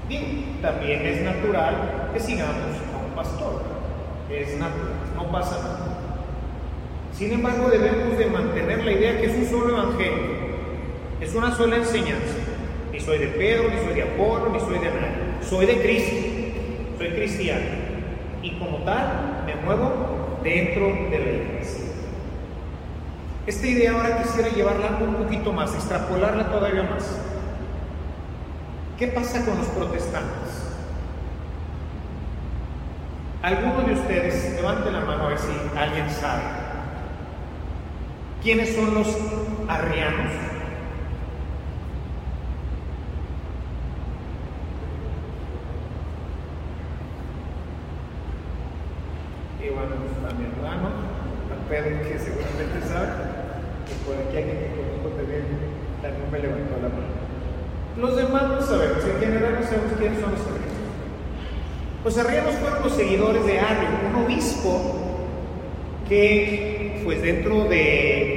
Bien, 0.07 0.57
también 0.61 1.05
es 1.05 1.21
natural 1.21 2.09
que 2.13 2.19
sigamos 2.19 2.55
a 2.93 3.05
un 3.05 3.11
pastor. 3.15 3.61
Es 4.29 4.57
natural, 4.57 4.93
no 5.15 5.31
pasa 5.31 5.59
nada. 5.59 5.72
Sin 7.15 7.31
embargo, 7.31 7.69
debemos 7.69 8.17
de 8.17 8.25
mantener 8.25 8.83
la 8.83 8.91
idea 8.91 9.19
que 9.19 9.27
es 9.27 9.35
un 9.35 9.45
solo 9.45 9.77
evangelio, 9.77 10.43
es 11.21 11.33
una 11.35 11.55
sola 11.55 11.77
enseñanza. 11.77 12.37
Ni 12.91 12.99
soy 12.99 13.19
de 13.19 13.27
Pedro, 13.27 13.69
ni 13.69 13.85
soy 13.85 13.93
de 13.93 14.03
Apolo, 14.03 14.49
ni 14.49 14.59
soy 14.59 14.79
de 14.79 14.85
nadie. 14.85 15.47
Soy 15.47 15.65
de 15.65 15.81
Cristo, 15.81 16.15
soy 16.97 17.09
cristiano. 17.09 17.65
Y 18.41 18.51
como 18.57 18.77
tal, 18.79 19.43
me 19.45 19.55
muevo 19.55 20.39
dentro 20.43 20.87
de 20.87 21.19
la 21.19 21.31
iglesia. 21.31 21.85
Esta 23.45 23.67
idea 23.67 23.91
ahora 23.91 24.23
quisiera 24.23 24.49
llevarla 24.49 24.97
un 25.01 25.15
poquito 25.15 25.53
más, 25.53 25.73
extrapolarla 25.75 26.49
todavía 26.49 26.83
más. 26.83 27.19
¿Qué 28.97 29.07
pasa 29.07 29.43
con 29.45 29.57
los 29.57 29.67
protestantes? 29.67 30.63
Algunos 33.41 33.85
de 33.85 33.93
ustedes, 33.93 34.53
levanten 34.55 34.93
la 34.93 35.01
mano 35.01 35.25
a 35.25 35.29
ver 35.29 35.37
si 35.37 35.51
alguien 35.77 36.09
sabe. 36.09 36.62
¿Quiénes 38.43 38.75
son 38.75 38.93
los 38.93 39.07
arrianos? 39.69 40.31
Bueno, 49.73 49.95
a 50.29 50.33
mi 50.35 50.45
hermano, 50.45 50.89
a 51.49 51.69
Pedro, 51.69 52.01
que 52.03 52.19
seguramente 52.19 52.87
sabe 52.87 53.07
por 54.05 54.15
aquí 54.15 54.37
alguien 54.37 54.59
que 54.59 54.67
conozco 54.75 55.09
también, 55.17 55.43
también 56.01 56.31
me 56.31 56.39
levantó 56.39 56.75
la 56.81 56.89
mano. 56.89 57.11
Los 57.97 58.15
demás 58.17 58.43
no 58.43 58.61
sabemos, 58.61 59.03
en 59.03 59.19
general 59.19 59.57
no 59.59 59.65
sabemos 59.65 59.93
quiénes 59.97 60.19
son 60.19 60.31
los 60.31 60.41
argentinos. 60.41 60.93
Los 62.03 62.17
arrianos 62.17 62.55
fueron 62.55 62.83
los 62.83 62.93
seguidores 62.93 63.45
de 63.45 63.59
Arrio, 63.59 63.89
un 64.09 64.25
obispo 64.25 64.95
que, 66.07 67.01
pues 67.03 67.21
dentro 67.21 67.65
de 67.65 68.32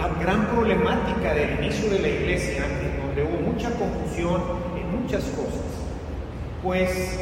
la 0.00 0.08
gran 0.18 0.46
problemática 0.46 1.34
del 1.34 1.58
inicio 1.62 1.90
de 1.90 1.98
la 1.98 2.08
iglesia, 2.08 2.64
en 2.64 3.02
donde 3.02 3.22
hubo 3.22 3.52
mucha 3.52 3.68
confusión 3.72 4.40
en 4.74 5.02
muchas 5.02 5.24
cosas, 5.24 5.60
pues 6.62 7.18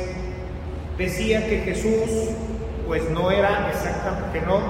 decía 0.96 1.44
que 1.48 1.58
Jesús, 1.58 2.30
pues 2.86 3.02
no 3.10 3.32
era 3.32 3.68
exactamente, 3.70 4.38
que 4.38 4.46
no, 4.46 4.60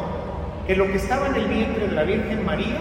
que 0.67 0.75
lo 0.75 0.87
que 0.87 0.97
estaba 0.97 1.27
en 1.27 1.35
el 1.35 1.49
vientre 1.49 1.89
de 1.89 1.95
la 1.95 2.05
Virgen 2.05 2.47
María 2.47 2.79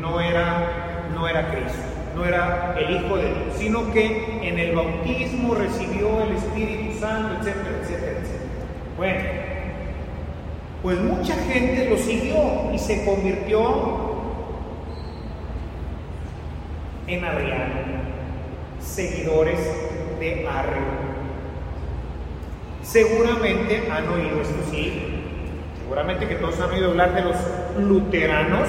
no 0.00 0.20
era, 0.20 1.08
no 1.12 1.26
era 1.26 1.50
Cristo 1.50 1.78
no 2.14 2.24
era 2.24 2.74
el 2.76 2.96
Hijo 2.96 3.16
de 3.16 3.28
Dios, 3.28 3.54
sino 3.56 3.92
que 3.92 4.40
en 4.42 4.58
el 4.58 4.74
bautismo 4.74 5.54
recibió 5.54 6.22
el 6.24 6.36
Espíritu 6.36 6.98
Santo, 6.98 7.36
etcétera, 7.38 7.78
etcétera, 7.82 8.12
etcétera. 8.20 8.50
Bueno, 8.96 9.20
pues 10.82 10.98
mucha 10.98 11.34
gente 11.34 11.88
lo 11.88 11.96
siguió 11.96 12.72
y 12.74 12.78
se 12.78 13.04
convirtió 13.04 14.09
en 17.14 17.24
arriano, 17.24 17.74
seguidores 18.80 19.58
de 20.20 20.46
Arrio. 20.46 21.10
Seguramente 22.82 23.88
han 23.90 24.08
oído 24.08 24.40
esto, 24.40 24.62
sí. 24.70 25.22
Seguramente 25.82 26.28
que 26.28 26.36
todos 26.36 26.60
han 26.60 26.70
oído 26.70 26.90
hablar 26.90 27.14
de 27.14 27.22
los 27.22 27.36
luteranos. 27.78 28.68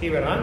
Sí, 0.00 0.08
¿verdad? 0.08 0.38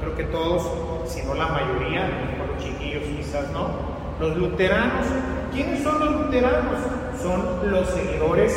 Creo 0.00 0.16
que 0.16 0.24
todos, 0.24 1.10
si 1.10 1.22
no 1.22 1.34
la 1.34 1.48
mayoría, 1.48 2.08
los 2.38 2.64
chiquillos 2.64 3.02
quizás 3.16 3.50
no. 3.52 3.92
Los 4.18 4.36
luteranos, 4.36 5.06
¿quiénes 5.52 5.82
son 5.82 6.00
los 6.00 6.22
luteranos? 6.22 6.78
Son 7.20 7.70
los 7.70 7.88
seguidores 7.90 8.52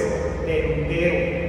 de 0.46 0.77
Lutero. 0.77 1.46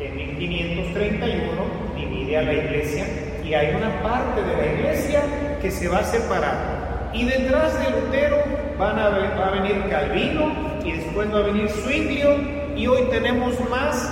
En 0.00 0.38
1531 0.38 1.50
divide 1.96 2.38
a 2.38 2.42
la 2.42 2.52
iglesia 2.52 3.06
y 3.46 3.54
hay 3.54 3.76
una 3.76 4.02
parte 4.02 4.42
de 4.42 4.56
la 4.56 4.72
iglesia 4.72 5.22
que 5.62 5.70
se 5.70 5.88
va 5.88 5.98
a 5.98 6.04
separar. 6.04 7.10
Y 7.12 7.24
detrás 7.24 7.78
de 7.78 7.90
Lutero 7.90 8.38
van 8.76 8.98
a, 8.98 9.08
va 9.08 9.46
a 9.46 9.50
venir 9.52 9.88
Calvino 9.88 10.52
y 10.84 10.92
después 10.92 11.32
va 11.32 11.38
a 11.38 11.42
venir 11.42 11.70
Zwinglio 11.70 12.36
y 12.76 12.86
hoy 12.88 13.02
tenemos 13.08 13.54
más 13.70 14.10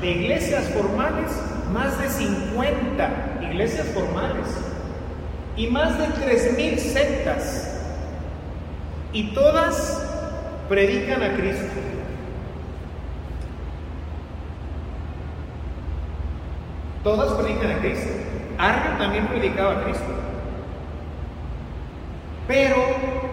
de 0.00 0.10
iglesias 0.10 0.68
formales, 0.70 1.32
más 1.72 2.00
de 2.00 2.08
50 2.08 3.40
iglesias 3.42 3.88
formales 3.88 4.46
y 5.56 5.66
más 5.66 5.98
de 5.98 6.06
3.000 6.06 6.78
sectas 6.78 7.80
y 9.12 9.34
todas 9.34 10.00
predican 10.68 11.22
a 11.22 11.34
Cristo. 11.34 11.66
Todas 17.02 17.32
predican 17.32 17.70
a 17.72 17.78
Cristo. 17.78 18.15
Arrio 18.58 18.98
también 18.98 19.26
predicaba 19.26 19.72
a 19.72 19.84
Cristo. 19.84 20.04
Pero 22.46 22.76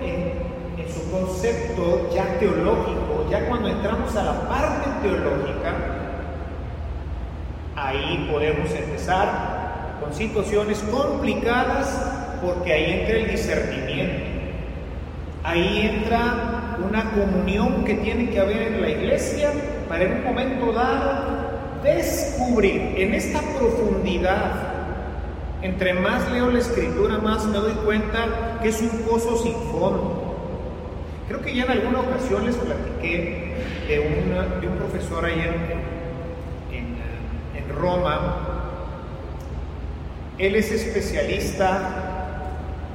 en 0.02 0.94
su 0.94 1.12
concepto 1.12 2.10
ya 2.14 2.38
teológico, 2.40 3.28
ya 3.30 3.46
cuando 3.48 3.70
entramos 3.70 4.16
a 4.16 4.24
la 4.24 4.50
parte 4.50 4.90
teológica, 5.02 5.74
ahí 7.76 8.28
podemos 8.32 8.72
empezar 8.72 9.98
con 10.00 10.14
situaciones 10.14 10.80
complicadas 10.92 12.40
porque 12.44 12.74
ahí 12.74 13.02
entra 13.02 13.18
el 13.18 13.32
discernimiento. 13.32 14.26
Ahí 15.44 15.92
entra 15.94 16.78
una 16.88 17.12
comunión 17.12 17.84
que 17.84 17.96
tiene 17.96 18.30
que 18.30 18.40
haber 18.40 18.74
en 18.74 18.82
la 18.82 18.90
iglesia 18.90 19.52
para 19.88 20.06
en 20.06 20.14
un 20.14 20.24
momento 20.24 20.72
dado 20.72 21.82
descubrir 21.84 22.94
en 22.98 23.14
esta 23.14 23.42
profundidad. 23.60 24.73
Entre 25.64 25.94
más 25.94 26.30
leo 26.30 26.52
la 26.52 26.60
escritura, 26.60 27.20
más 27.20 27.46
me 27.46 27.58
doy 27.58 27.72
cuenta 27.86 28.60
que 28.62 28.68
es 28.68 28.82
un 28.82 28.90
pozo 29.10 29.42
sin 29.42 29.54
fondo. 29.54 30.36
Creo 31.30 31.40
que 31.40 31.56
ya 31.56 31.64
en 31.64 31.72
alguna 31.72 32.02
ocasión 32.02 32.46
les 32.46 32.58
platiqué 32.58 33.56
de, 33.88 34.68
un 34.68 34.76
profesor 34.78 35.24
ahí 35.24 35.40
en, 36.70 36.98
en, 37.56 37.70
Roma, 37.78 38.42
él 40.38 40.56
es 40.58 40.70
especialista 40.70 42.42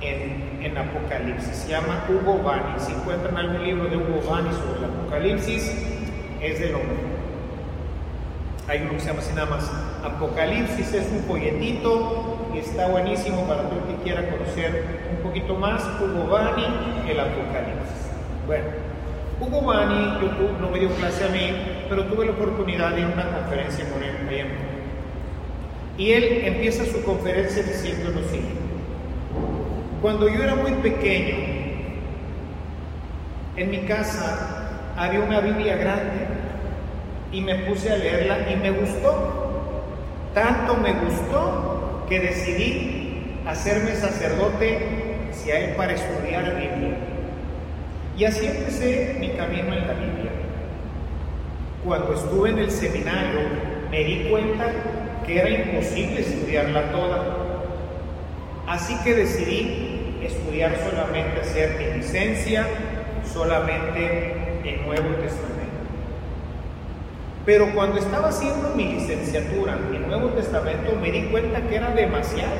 en, 0.02 0.61
en, 0.62 0.76
Apocalipsis, 0.76 1.57
se 1.57 1.70
llama 1.70 2.04
Hugo 2.07 2.42
Bani. 2.42 2.78
Si 2.78 2.92
encuentran 2.92 3.35
algún 3.35 3.64
libro 3.64 3.88
de 3.88 3.96
Hugo 3.96 4.31
Bani 4.31 4.50
sobre 4.50 4.78
el 4.81 4.85
Apocalipsis, 4.85 5.72
es 6.42 6.61
de 6.61 6.68
lo. 6.68 6.81
Hay 8.68 8.83
uno 8.83 8.92
que 8.92 9.00
se 9.00 9.07
llama 9.07 9.20
así 9.20 9.33
nada 9.35 9.48
más. 9.48 9.72
Apocalipsis 10.04 10.92
es 10.92 11.11
un 11.11 11.20
folletito 11.24 12.38
está 12.59 12.88
buenísimo 12.88 13.47
para 13.47 13.62
todo 13.62 13.81
el 13.81 13.97
que 13.97 14.03
quiera 14.03 14.29
conocer 14.31 14.85
un 15.16 15.23
poquito 15.23 15.55
más. 15.55 15.85
Hugo 16.01 16.29
Bani, 16.29 16.64
el 17.09 17.21
Apocalipsis. 17.21 18.11
Bueno, 18.47 18.66
Hugo 19.40 19.62
Bani, 19.62 20.18
yo 20.21 20.59
no 20.61 20.71
me 20.71 20.79
dio 20.81 20.90
clase 20.90 21.25
a 21.25 21.29
mí, 21.29 21.53
pero 21.88 22.05
tuve 22.05 22.27
la 22.27 22.33
oportunidad 22.33 22.90
de 22.92 23.01
ir 23.01 23.07
a 23.07 23.11
una 23.11 23.31
conferencia 23.31 23.88
con 23.90 24.03
él 24.03 24.16
en 24.31 24.68
y 25.99 26.12
él 26.12 26.42
empieza 26.44 26.85
su 26.87 27.03
conferencia 27.03 27.61
diciendo 27.62 28.11
lo 28.11 28.23
siguiente. 28.29 28.55
Cuando 30.01 30.29
yo 30.29 30.44
era 30.44 30.55
muy 30.55 30.71
pequeño, 30.75 31.37
en 33.57 33.71
mi 33.71 33.79
casa 33.79 34.92
había 34.97 35.21
una 35.21 35.40
Biblia 35.40 35.77
grande 35.77 36.27
y 37.33 37.40
me 37.40 37.57
puse 37.57 37.92
a 37.92 37.97
leerla 37.97 38.49
y 38.49 38.57
me 38.57 38.71
gustó. 38.71 39.35
Tanto 40.35 40.77
me 40.77 40.92
gustó 40.92 41.78
que 42.09 42.21
decidí 42.21 43.23
hacerme 43.47 43.94
sacerdote 43.94 44.79
hacia 45.31 45.61
él 45.61 45.75
para 45.77 45.92
estudiar 45.94 46.57
Biblia. 46.57 46.97
Y 48.16 48.25
así 48.25 48.47
empecé 48.47 49.16
mi 49.21 49.31
camino 49.31 49.73
en 49.73 49.87
la 49.87 49.94
Biblia. 49.94 50.31
Cuando 51.85 52.14
estuve 52.14 52.51
en 52.51 52.59
el 52.59 52.71
seminario 52.71 53.40
me 53.90 54.05
di 54.05 54.29
cuenta 54.31 54.66
que 55.27 55.38
era 55.38 55.51
imposible 55.51 56.21
estudiarla 56.21 56.90
toda. 56.90 57.37
Así 58.66 58.97
que 59.05 59.14
decidí 59.14 60.18
estudiar 60.23 60.77
solamente, 60.90 61.40
hacer 61.40 61.79
mi 61.79 61.99
licencia, 61.99 62.66
solamente 63.33 64.35
el 64.64 64.87
Nuevo 64.87 65.14
Testamento. 65.16 65.58
Pero 67.48 67.72
cuando 67.74 67.98
estaba 67.98 68.28
haciendo 68.28 68.74
mi 68.76 68.92
licenciatura 68.92 69.78
en 69.90 70.06
Nuevo 70.06 70.28
Testamento 70.32 70.94
me 71.00 71.11
di 71.11 71.22
cuenta 71.30 71.62
que 71.62 71.76
era 71.76 71.92
demasiado. 71.92 72.52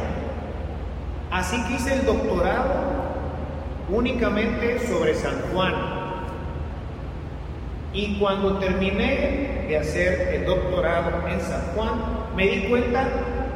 Así 1.31 1.63
que 1.65 1.75
hice 1.75 1.93
el 1.93 2.07
doctorado 2.07 2.73
únicamente 3.91 4.79
sobre 4.89 5.15
San 5.15 5.35
Juan. 5.53 5.75
Y 7.93 8.19
cuando 8.19 8.57
terminé 8.57 9.67
de 9.69 9.77
hacer 9.77 10.35
el 10.35 10.47
doctorado 10.47 11.29
en 11.29 11.39
San 11.43 11.61
Juan, 11.75 11.91
me 12.35 12.47
di 12.47 12.69
cuenta 12.71 13.09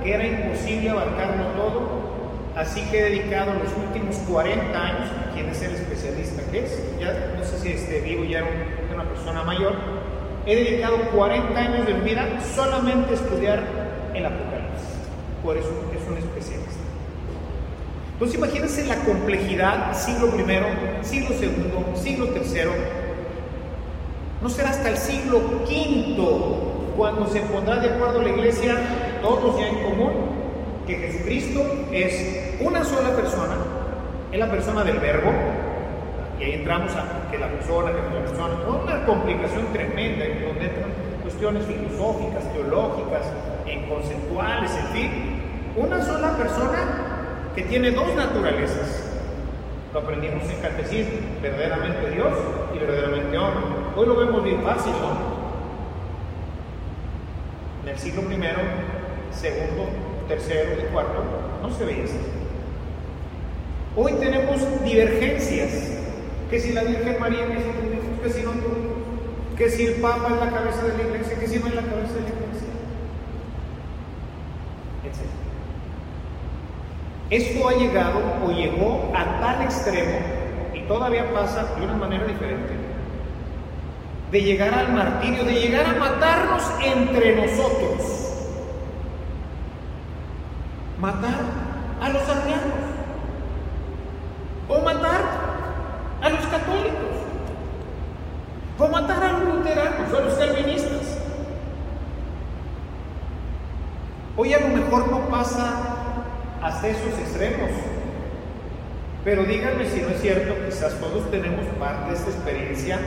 que 0.05 0.13
era 0.13 0.27
imposible 0.27 0.91
abarcarlo 0.91 1.45
todo, 1.57 2.03
así 2.57 2.83
que 2.91 2.99
he 2.99 3.05
dedicado 3.05 3.55
los 3.55 3.73
últimos 3.87 4.17
40 4.31 4.79
años, 4.79 5.09
quien 5.33 5.49
es 5.49 5.63
el 5.63 5.77
especialista 5.77 6.43
que 6.51 6.59
es, 6.59 6.99
ya 7.01 7.33
no 7.39 7.43
sé 7.43 7.59
si 7.59 7.69
este 7.71 8.01
vivo 8.03 8.23
ya 8.25 8.41
era 8.41 8.49
una 8.93 9.05
persona 9.05 9.43
mayor, 9.45 10.02
he 10.47 10.57
dedicado 10.57 10.97
40 11.15 11.59
años 11.59 11.87
de 11.87 11.95
mi 11.95 12.11
vida 12.11 12.27
solamente 12.55 13.13
a 13.13 13.15
estudiar 13.15 13.63
el 14.15 14.27
Apocalipsis, 14.27 14.89
por 15.43 15.57
eso 15.57 15.69
es 15.95 16.09
un 16.09 16.19
especialista. 16.19 16.73
Entonces 18.13 18.39
imagínense 18.39 18.85
la 18.87 18.97
complejidad, 18.97 19.95
siglo 19.95 20.31
primero, 20.31 20.67
siglo 21.03 21.37
segundo, 21.37 21.93
siglo 21.97 22.27
tercero, 22.29 22.73
no 24.43 24.49
será 24.49 24.71
hasta 24.71 24.89
el 24.89 24.97
siglo 24.97 25.65
quinto 25.65 26.93
cuando 26.97 27.27
se 27.29 27.41
pondrá 27.41 27.77
de 27.77 27.91
acuerdo 27.91 28.23
la 28.23 28.31
iglesia, 28.31 28.77
todos 29.23 29.59
ya 29.59 29.69
en 29.69 29.83
común, 29.83 30.13
que 30.87 30.97
Jesucristo 30.97 31.63
es 31.93 32.59
una 32.61 32.85
sola 32.85 33.11
persona, 33.11 33.57
es 34.33 34.39
la 34.39 34.51
persona 34.51 34.83
del 34.85 34.99
verbo, 34.99 35.31
y 36.43 36.45
ahí 36.45 36.53
entramos 36.55 36.93
a 36.97 37.31
que 37.31 37.39
la 37.39 37.49
persona, 37.49 37.93
que 37.93 38.03
la 38.03 38.25
persona, 38.25 38.55
una 38.67 39.07
complicación 39.07 39.65
tremenda, 39.73 40.25
en 40.25 40.45
donde 40.45 40.65
entran 40.65 40.91
cuestiones 41.23 41.65
filosóficas, 41.67 42.53
teológicas, 42.53 43.23
en 43.65 43.89
conceptuales, 43.89 44.71
en 44.73 44.87
fin, 44.89 45.11
una 45.77 46.05
sola 46.05 46.37
persona 46.37 47.53
que 47.55 47.63
tiene 47.63 47.93
dos 47.93 48.13
naturalezas. 48.17 49.09
Lo 49.93 50.01
aprendimos 50.01 50.43
en 50.51 50.61
catecismo, 50.61 51.13
verdaderamente 51.41 52.11
Dios 52.11 52.33
y 52.75 52.79
verdaderamente 52.79 53.39
hombre. 53.39 53.63
Hoy 53.95 54.07
lo 54.07 54.17
vemos 54.17 54.43
bien 54.43 54.63
fácil, 54.63 54.93
¿no? 54.95 55.43
En 57.85 57.89
el 57.89 57.99
siglo 57.99 58.23
primero, 58.23 58.59
segundo, 59.31 59.91
tercero 60.27 60.73
y 60.73 60.93
cuarto 60.93 61.23
no 61.63 61.71
se 61.71 61.85
veía 61.85 62.05
así. 62.05 62.19
Hoy 63.95 64.13
tenemos 64.15 64.57
divergencias. 64.83 66.02
Que 66.53 66.61
si 66.61 66.73
la 66.75 66.83
Virgen 66.83 67.19
María, 67.19 67.47
que 67.47 67.57
si, 67.57 68.23
que 68.23 68.31
si 68.31 68.43
no 68.45 68.53
que 69.57 69.71
si 69.71 69.87
el 69.87 69.95
Papa 70.03 70.29
es 70.35 70.45
la 70.45 70.51
cabeza 70.51 70.83
de 70.85 70.99
la 70.99 71.03
iglesia, 71.05 71.39
que 71.39 71.49
si 71.49 71.59
no 71.59 71.67
es 71.67 71.75
la 71.75 71.81
cabeza 71.81 72.13
de 72.13 72.21
la 72.21 72.29
iglesia, 72.29 72.69
etc. 75.03 75.31
Esto 77.31 77.69
ha 77.69 77.73
llegado 77.73 78.21
o 78.45 78.51
llegó 78.51 79.11
a 79.17 79.41
tal 79.41 79.63
extremo, 79.63 80.19
y 80.75 80.81
todavía 80.81 81.33
pasa 81.33 81.75
de 81.75 81.87
una 81.87 81.95
manera 81.95 82.27
diferente, 82.27 82.75
de 84.31 84.43
llegar 84.43 84.75
al 84.75 84.93
martirio, 84.93 85.45
de 85.45 85.55
llegar 85.55 85.87
a 85.87 85.99
matarnos 85.99 86.65
entre 86.85 87.35
nosotros. 87.35 88.29
Matar 91.01 91.41
a 91.99 92.09
los 92.11 92.23
arrianos. 92.29 92.75
O 94.69 94.81
matar 94.81 95.43
a 96.23 96.29
los 96.31 96.47
católicos. 96.47 97.13
O 98.79 98.89
matar 98.89 99.23
a 99.23 99.33
los 99.33 99.55
luteranos, 99.55 100.15
a 100.15 100.21
los 100.21 100.35
calvinistas. 100.35 101.19
Hoy 104.37 104.55
a 104.55 104.61
lo 104.61 104.69
mejor 104.69 105.11
no 105.11 105.21
pasa 105.29 105.75
hasta 106.63 106.89
esos 106.89 107.19
extremos. 107.19 107.71
Pero 109.33 109.45
díganme 109.45 109.89
si 109.89 110.03
no 110.03 110.11
es 110.11 110.21
cierto, 110.21 110.55
quizás 110.67 110.93
todos 111.01 111.31
tenemos 111.31 111.65
parte 111.81 112.11
de 112.11 112.17
esta 112.19 112.29
experiencia 112.29 112.99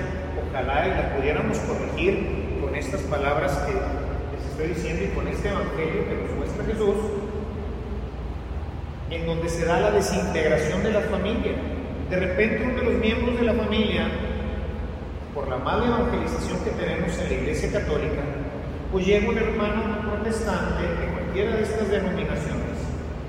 ojalá 0.49 0.87
y 0.87 0.89
la 0.89 1.15
pudiéramos 1.15 1.55
corregir 1.59 2.57
con 2.59 2.73
estas 2.73 3.01
palabras 3.01 3.51
que 3.67 3.73
les 3.73 4.45
estoy 4.49 4.69
diciendo 4.69 5.03
y 5.03 5.15
con 5.15 5.27
este 5.27 5.49
evangelio 5.49 6.09
que 6.09 6.15
nos 6.15 6.35
muestra 6.35 6.65
Jesús, 6.65 6.95
en 9.11 9.27
donde 9.27 9.49
se 9.49 9.65
da 9.65 9.79
la 9.79 9.91
desintegración 9.91 10.81
de 10.81 10.93
la 10.93 11.01
familia. 11.01 11.51
De 12.09 12.15
repente 12.19 12.63
uno 12.63 12.73
de 12.73 12.85
los 12.85 12.93
miembros 12.95 13.39
de 13.39 13.45
la 13.45 13.53
familia, 13.53 14.07
por 15.35 15.47
la 15.47 15.57
mala 15.57 15.85
evangelización 15.85 16.57
que 16.63 16.71
tenemos 16.71 17.15
en 17.19 17.29
la 17.29 17.33
Iglesia 17.35 17.71
Católica, 17.71 18.23
pues 18.91 19.05
llega 19.05 19.29
un 19.29 19.37
hermano 19.37 20.01
protestante 20.01 20.81
de 20.81 21.05
cualquiera 21.05 21.55
de 21.55 21.61
estas 21.61 21.87
denominaciones, 21.87 22.81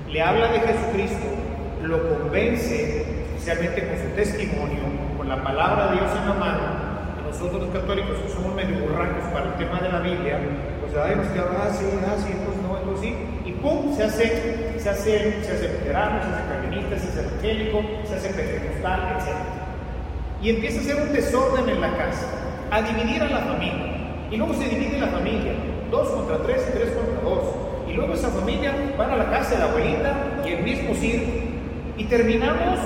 le 0.08 0.22
habla 0.22 0.50
de 0.50 0.60
Jesucristo, 0.60 1.45
lo 1.82 2.08
convence, 2.08 3.04
especialmente 3.36 3.86
con 3.86 3.98
su 3.98 4.14
testimonio, 4.16 4.82
con 5.16 5.28
la 5.28 5.42
palabra 5.42 5.88
de 5.88 5.96
Dios 5.96 6.10
en 6.20 6.28
la 6.28 6.34
mano, 6.34 6.86
nosotros 7.26 7.62
los 7.62 7.70
católicos 7.70 8.16
que 8.18 8.32
somos 8.32 8.54
medio 8.54 8.78
burracos 8.80 9.24
para 9.32 9.46
el 9.46 9.54
tema 9.54 9.80
de 9.80 9.88
la 9.90 10.00
Biblia, 10.00 10.40
pues 10.80 10.96
ay, 10.96 11.16
nos 11.16 11.26
queda, 11.28 11.44
ah, 11.52 11.70
sí, 11.70 11.84
ah, 12.06 12.14
pues 12.16 12.56
no, 12.62 12.78
entonces 12.78 13.08
sí, 13.08 13.14
y 13.44 13.52
pum, 13.52 13.94
se 13.94 14.04
hace, 14.04 14.78
se 14.78 14.88
hace, 14.88 15.44
se 15.44 15.52
hace 15.52 15.68
luterano, 15.68 16.22
se 16.22 16.28
hace 16.28 16.48
calvinista, 16.48 16.98
se 16.98 17.08
hace 17.08 17.20
evangélico, 17.20 17.82
se 18.08 18.14
hace 18.14 18.28
pentecostal, 18.30 19.00
etc. 19.18 19.34
Y 20.42 20.50
empieza 20.50 20.78
a 20.78 20.82
hacer 20.82 21.02
un 21.02 21.12
desorden 21.12 21.68
en 21.68 21.80
la 21.80 21.96
casa, 21.96 22.26
a 22.70 22.82
dividir 22.82 23.22
a 23.22 23.28
la 23.28 23.38
familia. 23.40 23.96
Y 24.30 24.36
luego 24.36 24.54
se 24.54 24.68
divide 24.68 24.98
la 24.98 25.08
familia, 25.08 25.52
dos 25.90 26.08
contra 26.08 26.38
tres 26.38 26.66
y 26.68 26.78
tres 26.78 26.90
contra 26.92 27.20
dos. 27.20 27.44
Y 27.88 27.92
luego 27.92 28.14
esa 28.14 28.28
familia 28.30 28.72
van 28.96 29.10
a 29.10 29.16
la 29.16 29.30
casa 29.30 29.50
de 29.50 29.58
la 29.58 29.64
abuelita 29.66 30.42
y 30.44 30.52
el 30.52 30.62
mismo 30.62 30.94
circo. 30.94 31.45
Y 31.96 32.04
terminamos 32.04 32.78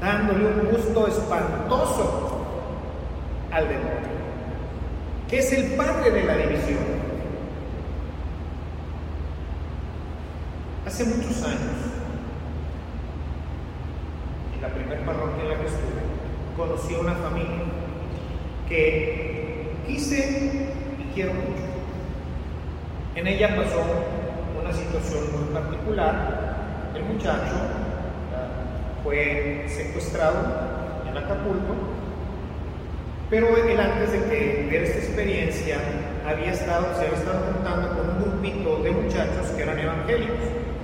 dándole 0.00 0.46
un 0.46 0.68
gusto 0.70 1.08
espantoso 1.08 2.46
al 3.50 3.68
demonio, 3.68 3.90
que 5.28 5.38
es 5.38 5.52
el 5.52 5.72
padre 5.72 6.10
de 6.10 6.24
la 6.24 6.36
división. 6.36 6.78
Hace 10.86 11.04
muchos 11.06 11.42
años, 11.42 11.76
en 14.54 14.62
la 14.62 14.68
primera 14.68 15.04
parroquia 15.04 15.42
en 15.42 15.48
la 15.48 15.56
que 15.56 15.66
estuve, 15.66 16.02
conocí 16.56 16.94
a 16.94 17.00
una 17.00 17.14
familia 17.14 17.64
que 18.68 19.72
quise 19.86 20.70
y 20.98 21.14
quiero 21.14 21.32
mucho. 21.34 21.66
En 23.16 23.26
ella 23.26 23.56
pasó 23.56 23.82
una 24.60 24.72
situación 24.72 25.24
muy 25.32 25.52
particular. 25.52 26.35
El 26.96 27.04
muchacho 27.04 27.54
ah, 28.34 29.02
fue 29.04 29.64
secuestrado 29.68 30.38
en 31.08 31.16
Acapulco 31.16 31.96
pero 33.28 33.56
él 33.56 33.80
antes 33.80 34.12
de 34.12 34.18
que 34.20 34.68
ver 34.70 34.84
esta 34.84 34.98
experiencia 34.98 35.78
había 36.24 36.52
estado, 36.52 36.94
se 36.94 37.06
había 37.06 37.18
estado 37.18 37.52
juntando 37.52 37.88
con 37.96 38.10
un 38.10 38.22
grupito 38.22 38.82
de 38.84 38.90
muchachos 38.92 39.48
que 39.56 39.62
eran 39.62 39.78
evangélicos, 39.80 40.36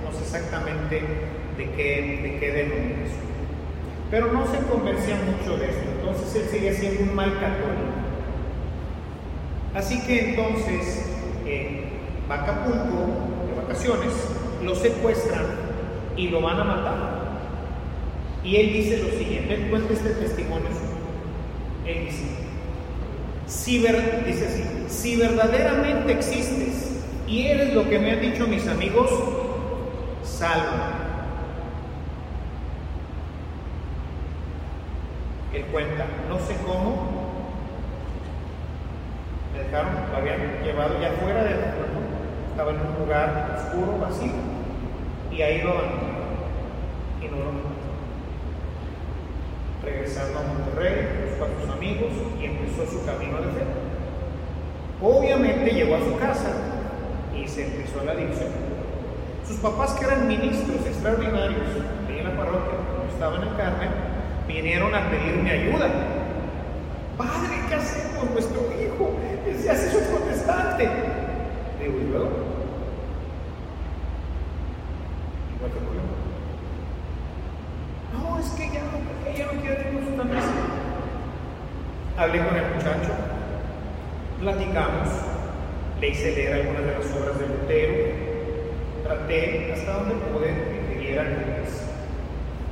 no 0.03 0.11
sé 0.11 0.23
exactamente 0.23 1.03
de 1.57 1.71
qué, 1.71 2.19
de 2.21 2.37
qué 2.39 2.51
denominación. 2.51 3.23
Pero 4.11 4.33
no 4.33 4.45
se 4.47 4.57
convencía 4.67 5.15
mucho 5.15 5.57
de 5.57 5.69
esto, 5.69 5.89
entonces 5.99 6.35
él 6.35 6.49
sigue 6.51 6.73
siendo 6.73 7.03
un 7.03 7.15
mal 7.15 7.31
católico. 7.39 7.93
Así 9.73 10.01
que 10.05 10.31
entonces 10.31 11.05
eh, 11.45 11.85
va 12.29 12.43
Acapulco 12.43 13.47
de 13.47 13.61
vacaciones, 13.61 14.13
lo 14.61 14.75
secuestran 14.75 15.62
y 16.15 16.27
lo 16.29 16.41
van 16.41 16.59
a 16.59 16.63
matar. 16.63 17.23
Y 18.43 18.57
él 18.57 18.73
dice 18.73 19.03
lo 19.03 19.17
siguiente, 19.17 19.53
él 19.53 19.69
cuenta 19.69 19.93
este 19.93 20.09
testimonio 20.09 20.67
él 21.85 22.05
dice, 22.05 22.23
si, 23.45 23.79
dice 23.79 24.47
así, 24.47 24.85
si 24.87 25.15
verdaderamente 25.17 26.13
existes 26.13 27.03
y 27.27 27.47
eres 27.47 27.73
lo 27.73 27.89
que 27.89 27.99
me 27.99 28.11
han 28.11 28.21
dicho 28.21 28.47
mis 28.47 28.65
amigos, 28.67 29.09
salva. 30.23 30.91
Él 35.53 35.65
cuenta, 35.71 36.05
no 36.29 36.39
sé 36.39 36.55
cómo, 36.65 37.23
me 39.53 39.63
dejaron, 39.63 39.93
lo 40.09 40.17
habían 40.17 40.63
llevado 40.63 40.99
ya 41.01 41.11
fuera 41.21 41.43
del 41.43 41.59
estaba 42.49 42.71
en 42.71 42.77
un 42.77 42.99
lugar 42.99 43.57
oscuro, 43.57 43.97
vacío, 43.99 44.31
y 45.35 45.41
ahí 45.41 45.61
lo 45.61 45.71
abandonaron. 45.71 46.13
Y 47.21 47.27
no 47.27 47.37
lo 47.37 47.73
regresando 49.83 50.39
a 50.39 50.43
Monterrey, 50.43 51.27
buscó 51.29 51.45
a 51.45 51.61
sus 51.61 51.69
amigos 51.75 52.11
y 52.39 52.45
empezó 52.45 52.85
su 52.89 53.05
camino 53.05 53.37
de 53.37 53.47
fe. 53.47 53.65
Obviamente 55.01 55.71
llegó 55.71 55.95
a 55.95 55.99
su 55.99 56.17
casa 56.17 56.51
y 57.35 57.47
se 57.47 57.65
empezó 57.65 58.03
la 58.05 58.15
división. 58.15 58.49
Sus 59.45 59.57
papás, 59.57 59.91
que 59.93 60.05
eran 60.05 60.27
ministros 60.27 60.85
extraordinarios 60.85 61.67
ahí 62.07 62.19
en 62.19 62.23
la 62.23 62.37
parroquia, 62.37 62.79
cuando 62.87 63.13
estaban 63.13 63.43
en 63.43 63.53
Carmen, 63.55 63.89
vinieron 64.47 64.95
a 64.95 65.09
pedirme 65.09 65.51
ayuda. 65.51 65.89
Padre, 67.17 67.59
¿qué 67.67 67.75
hacemos? 67.75 68.31
Nuestro 68.31 68.61
hijo 68.81 69.11
se 69.61 69.69
hace 69.69 69.91
su 69.91 69.99
protestante. 69.99 70.89
Digo, 71.79 71.99
¿y 71.99 72.03
luego? 72.09 72.29
Igual 75.57 75.71
que 75.71 75.79
No, 78.17 78.39
es 78.39 78.47
que 78.51 78.73
ya 78.73 78.83
no 78.83 79.03
ella 79.33 79.45
no 79.51 79.61
quiere 79.61 79.75
tener 79.75 80.03
su 80.03 80.11
mesa. 80.11 80.51
Hablé 82.15 82.45
con 82.45 82.55
el 82.55 82.75
muchacho, 82.75 83.09
platicamos, 84.39 85.09
le 85.99 86.09
hice 86.09 86.35
leer 86.35 86.53
algunas 86.53 86.85
de 86.85 86.91
las 86.91 87.05
obras 87.17 87.39
de 87.39 87.47
Lutero, 87.47 87.93
traté 89.03 89.73
hasta 89.73 89.93
donde 89.93 90.15
pude 90.27 90.53
que 90.89 90.99
viera 90.99 91.23
que 91.23 91.53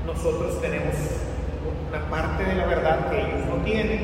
nosotros 0.06 0.62
tenemos 0.62 0.94
una 1.90 2.06
parte 2.10 2.44
de 2.44 2.54
la 2.54 2.68
verdad 2.68 3.10
que 3.10 3.18
ellos 3.18 3.48
no 3.50 3.56
tienen. 3.64 4.00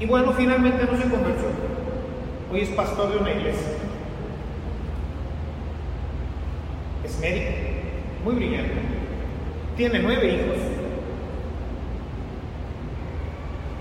Y 0.00 0.06
bueno, 0.06 0.32
finalmente 0.32 0.84
no 0.84 0.96
se 0.96 1.08
convirtió. 1.10 1.48
Hoy 2.50 2.60
es 2.60 2.70
pastor 2.70 3.10
de 3.10 3.18
una 3.18 3.30
iglesia. 3.30 3.72
Es 7.04 7.18
médico, 7.20 7.50
muy 8.24 8.34
brillante. 8.36 8.72
Tiene 9.76 9.98
nueve 9.98 10.34
hijos. 10.34 10.71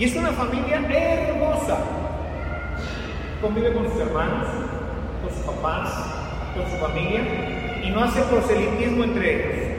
Y 0.02 0.06
es 0.06 0.16
una 0.16 0.32
familia 0.32 0.82
hermosa. 0.90 1.78
Convive 3.40 3.72
con 3.72 3.88
sus 3.88 4.02
hermanos, 4.02 4.48
con 5.22 5.32
sus 5.32 5.46
papás, 5.46 5.92
con 6.56 6.66
su 6.72 6.78
familia 6.78 7.22
y 7.84 7.90
no 7.92 8.04
hace 8.04 8.20
proselitismo 8.24 9.04
entre 9.04 9.36
ellos. 9.36 9.78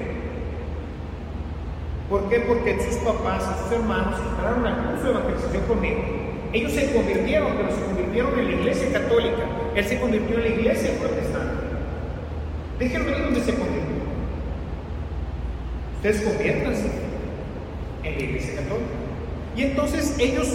¿Por 2.08 2.28
qué? 2.28 2.38
Porque 2.38 2.80
sus 2.84 2.98
papás 2.98 3.42
sus 3.64 3.72
hermanos 3.72 4.14
entraron 4.30 4.64
al 4.64 4.92
curso 4.92 5.06
de 5.06 5.10
evangelización 5.10 5.64
conmigo. 5.64 6.02
Ellos 6.52 6.70
se 6.70 6.92
convirtieron, 6.92 7.56
pero 7.56 7.74
se 7.74 7.82
convirtieron 7.82 8.38
en 8.38 8.44
la 8.44 8.52
iglesia 8.52 8.92
católica. 8.92 9.42
Él 9.74 9.84
se 9.84 9.98
convirtió 9.98 10.36
en 10.36 10.42
la 10.42 10.48
iglesia 10.50 10.90
protestante. 11.00 11.64
Déjenme 12.78 13.10
ver 13.10 13.24
dónde 13.24 13.40
se 13.40 13.54
convirtió. 13.56 13.96
Ustedes 15.96 16.20
conviértanse 16.22 16.92
en 18.04 18.14
la 18.14 18.20
iglesia 18.20 18.54
católica. 18.54 19.01
Y 19.56 19.62
entonces 19.62 20.16
ellos 20.18 20.48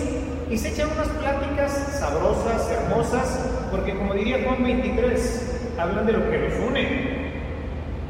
y 0.50 0.58
se 0.58 0.70
echan 0.70 0.90
unas 0.92 1.08
pláticas 1.10 1.72
sabrosas, 2.00 2.70
hermosas, 2.72 3.40
porque 3.70 3.94
como 3.94 4.14
diría 4.14 4.40
Juan 4.46 4.64
23, 4.64 5.74
hablan 5.78 6.06
de 6.06 6.14
lo 6.14 6.30
que 6.30 6.38
los 6.38 6.54
une, 6.68 7.32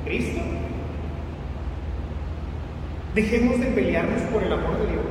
Cristo. 0.06 0.42
Dejemos 3.16 3.60
de 3.60 3.66
pelearnos 3.68 4.22
por 4.32 4.44
el 4.44 4.54
amor 4.54 4.78
de 4.78 4.92
Dios 4.92 5.06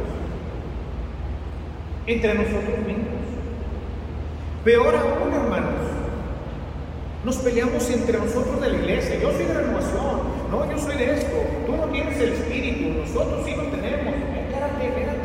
entre 2.07 2.35
nosotros 2.35 2.79
mismos. 2.87 3.07
Peor 4.65 4.95
aún, 4.95 5.33
hermanos, 5.33 5.75
nos 7.25 7.37
peleamos 7.39 7.91
entre 7.91 8.19
nosotros 8.19 8.61
de 8.61 8.71
la 8.71 8.77
iglesia. 8.77 9.19
Yo 9.21 9.33
soy 9.33 9.45
de 9.45 9.55
renovación, 9.55 10.21
no, 10.51 10.71
yo 10.71 10.79
soy 10.79 10.97
de 10.97 11.15
esto. 11.15 11.37
Tú 11.67 11.77
no 11.77 11.85
tienes 11.87 12.17
el 12.21 12.33
espíritu, 12.35 13.01
nosotros 13.01 13.45
sí 13.45 13.55
lo 13.57 13.65
tenemos. 13.65 14.15
Espérate, 14.15 14.87
espérate. 14.87 15.16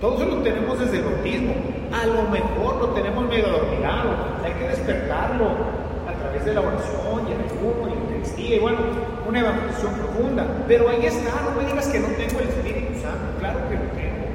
Todos 0.00 0.20
lo 0.28 0.36
tenemos 0.42 0.78
desde 0.78 0.98
el 0.98 1.04
bautismo. 1.04 1.54
A 1.92 2.06
lo 2.06 2.22
mejor 2.30 2.76
lo 2.76 2.88
tenemos 2.90 3.28
medio 3.28 3.46
adormilado. 3.46 4.10
Hay 4.44 4.52
que 4.52 4.68
despertarlo 4.68 5.46
a 6.08 6.12
través 6.20 6.44
de 6.44 6.54
la 6.54 6.60
oración 6.60 7.28
y 7.28 7.32
el 7.32 7.40
ayuno 7.40 7.88
y 7.88 7.90
la 7.90 8.00
Eucaristía 8.00 8.56
y 8.56 8.58
bueno, 8.60 8.78
una 9.26 9.40
evangelización 9.40 9.94
profunda. 9.94 10.46
Pero 10.68 10.88
ahí 10.88 11.04
está, 11.04 11.32
no 11.42 11.60
me 11.60 11.66
digas 11.66 11.88
que 11.88 11.98
no 11.98 12.06
tengo 12.08 12.40
el 12.40 12.48
Espíritu 12.48 13.00
Santo. 13.00 13.38
Claro 13.40 13.58
que 13.68 13.74
lo 13.74 13.80
tengo. 13.80 14.28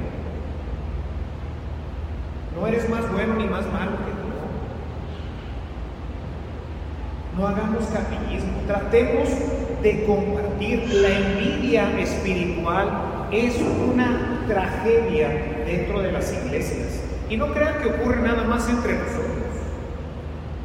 No 2.60 2.68
eres 2.68 2.90
más 2.90 3.10
bueno 3.12 3.36
ni 3.36 3.46
más 3.46 3.66
malo 3.72 3.92
que 3.92 4.12
tú. 4.12 4.24
No 7.38 7.48
hagamos 7.48 7.86
capillismo, 7.86 8.60
tratemos 8.68 9.30
de 9.82 10.06
compartir. 10.06 10.94
La 10.94 11.10
envidia 11.10 12.00
espiritual 12.00 12.90
es 13.32 13.56
una 13.90 14.33
tragedia 14.48 15.30
dentro 15.66 16.02
de 16.02 16.12
las 16.12 16.32
iglesias. 16.34 17.02
Y 17.30 17.38
no 17.38 17.54
crean 17.54 17.82
que 17.82 17.90
ocurre 17.90 18.22
nada 18.22 18.44
más 18.44 18.68
entre 18.70 18.94
nosotros. 18.94 19.44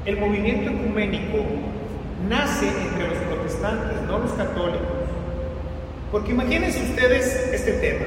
El 0.05 0.19
movimiento 0.19 0.71
ecuménico 0.71 1.39
nace 2.29 2.69
entre 2.69 3.09
los 3.09 3.19
protestantes, 3.19 4.03
no 4.07 4.19
los 4.19 4.33
católicos. 4.33 4.87
Porque 6.11 6.33
imagínense 6.33 6.83
ustedes 6.83 7.51
este 7.53 7.73
tema. 7.73 8.07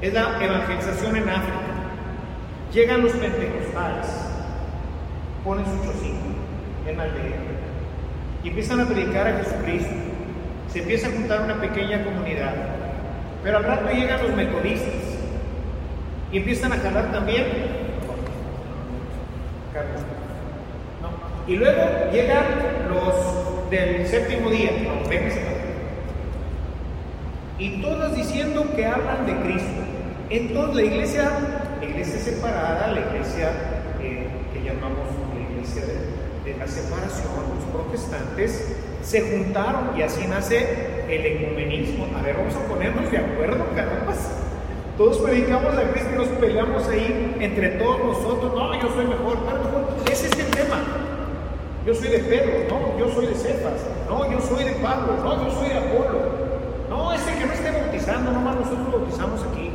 Es 0.00 0.12
la 0.12 0.38
evangelización 0.42 1.16
en 1.16 1.28
África. 1.28 1.60
Llegan 2.72 3.02
los 3.02 3.12
pentecostales, 3.12 4.06
ponen 5.44 5.64
su 5.64 5.86
chocito 5.86 6.18
en 6.88 6.96
la 6.96 7.04
aldea 7.04 7.54
y 8.44 8.48
empiezan 8.48 8.80
a 8.80 8.86
predicar 8.86 9.26
a 9.26 9.38
Jesucristo. 9.38 9.94
Se 10.70 10.80
empieza 10.80 11.08
a 11.08 11.10
juntar 11.12 11.42
una 11.42 11.60
pequeña 11.60 12.04
comunidad. 12.04 12.73
Pero 13.44 13.58
al 13.58 13.64
rato 13.64 13.90
llegan 13.92 14.22
los 14.22 14.34
metodistas 14.34 14.88
y 16.32 16.38
empiezan 16.38 16.72
a 16.72 16.78
jalar 16.78 17.12
también. 17.12 17.44
Y 21.46 21.56
luego 21.56 22.10
llegan 22.10 22.44
los 22.88 23.70
del 23.70 24.06
séptimo 24.06 24.48
día, 24.48 24.70
y 27.58 27.82
todos 27.82 28.16
diciendo 28.16 28.66
que 28.74 28.86
hablan 28.86 29.26
de 29.26 29.36
Cristo. 29.36 29.82
Entonces 30.30 30.74
la 30.74 30.82
iglesia, 30.82 31.30
la 31.80 31.84
iglesia 31.86 32.18
separada, 32.18 32.88
la 32.88 33.00
iglesia 33.00 33.50
eh, 34.00 34.26
que 34.52 34.62
llamamos 34.62 35.06
la 35.34 35.52
iglesia 35.52 35.82
de, 35.82 36.50
de 36.50 36.58
la 36.58 36.66
separación, 36.66 37.28
los 37.54 37.64
protestantes, 37.72 38.76
se 39.02 39.20
juntaron 39.20 39.96
y 39.96 40.02
así 40.02 40.26
nace 40.26 40.93
el 41.08 41.26
ecumenismo. 41.26 42.06
A 42.16 42.22
ver, 42.22 42.36
vamos 42.36 42.54
a 42.54 42.68
ponernos 42.68 43.10
de 43.10 43.18
acuerdo, 43.18 43.64
caramba. 43.74 44.14
Todos 44.96 45.18
predicamos 45.18 45.76
a 45.76 45.90
Cristo 45.90 46.10
y 46.14 46.18
nos 46.18 46.28
peleamos 46.28 46.88
ahí 46.88 47.36
entre 47.40 47.68
todos 47.70 47.98
nosotros. 47.98 48.54
No, 48.54 48.74
yo 48.74 48.88
soy 48.94 49.06
mejor, 49.06 49.38
mejor. 49.40 49.88
Ese 50.10 50.26
es 50.26 50.38
el 50.38 50.46
tema. 50.46 50.78
Yo 51.84 51.94
soy 51.94 52.08
de 52.08 52.18
Pedro, 52.20 52.64
no, 52.70 52.98
yo 52.98 53.12
soy 53.12 53.26
de 53.26 53.34
Cefas, 53.34 53.84
no, 54.08 54.32
yo 54.32 54.40
soy 54.40 54.64
de 54.64 54.70
Pablo, 54.76 55.18
no, 55.22 55.44
yo 55.44 55.54
soy 55.54 55.68
de 55.68 55.74
Apolo. 55.74 56.18
No, 56.88 57.12
ese 57.12 57.34
que 57.34 57.44
no 57.44 57.52
esté 57.52 57.70
bautizando, 57.70 58.30
nomás 58.32 58.56
nosotros 58.56 58.90
bautizamos 58.90 59.42
aquí. 59.42 59.70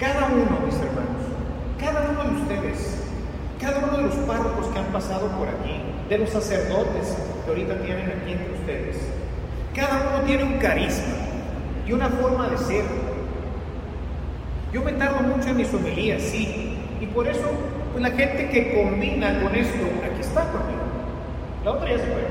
Cada 0.00 0.26
uno, 0.28 0.58
mis 0.64 0.74
hermanos, 0.76 1.22
cada 1.78 2.10
uno 2.10 2.24
de 2.24 2.42
ustedes, 2.42 3.04
cada 3.60 3.78
uno 3.80 3.96
de 3.98 4.02
los 4.04 4.14
párrocos 4.26 4.66
que 4.68 4.78
han 4.78 4.86
pasado 4.86 5.28
por 5.38 5.48
aquí, 5.48 5.82
de 6.12 6.18
los 6.18 6.28
sacerdotes 6.28 7.16
que 7.42 7.50
ahorita 7.50 7.74
tienen 7.78 8.10
aquí 8.10 8.32
entre 8.32 8.52
ustedes, 8.52 8.98
cada 9.74 10.10
uno 10.10 10.26
tiene 10.26 10.44
un 10.44 10.58
carisma 10.58 11.14
y 11.86 11.92
una 11.92 12.10
forma 12.10 12.50
de 12.50 12.58
ser. 12.58 12.84
Yo 14.74 14.82
me 14.82 14.92
tardo 14.92 15.22
mucho 15.22 15.48
en 15.48 15.56
mis 15.56 15.72
homilías, 15.72 16.20
sí, 16.20 16.76
y 17.00 17.06
por 17.06 17.26
eso 17.26 17.48
pues 17.92 18.02
la 18.02 18.10
gente 18.10 18.50
que 18.50 18.74
combina 18.74 19.42
con 19.42 19.54
esto, 19.54 19.84
aquí 20.04 20.20
está 20.20 20.42
conmigo. 20.52 20.82
La 21.64 21.70
otra 21.72 21.90
ya 21.90 21.98
se 21.98 22.04
fue. 22.04 22.26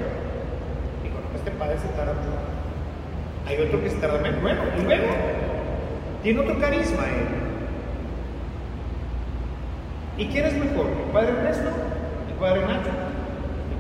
Y 1.04 1.10
con 1.10 1.36
este 1.36 1.50
padre 1.52 1.78
se 1.80 1.88
tarda 1.98 2.14
mucho. 2.14 2.38
Hay 3.48 3.66
otro 3.66 3.82
que 3.82 3.90
se 3.90 3.96
tarda 3.96 4.20
menos. 4.20 4.42
Bueno, 4.44 4.62
y 4.78 4.84
luego 4.84 5.08
tiene 6.22 6.40
otro 6.40 6.60
carisma 6.60 7.04
él. 7.06 7.28
¿Y 10.18 10.28
quién 10.28 10.46
es 10.46 10.54
mejor? 10.54 10.86
¿El 10.86 11.12
padre 11.12 11.30
Ernesto? 11.30 11.70
¿El 12.30 12.36
padre 12.40 12.62
Nacho? 12.62 13.12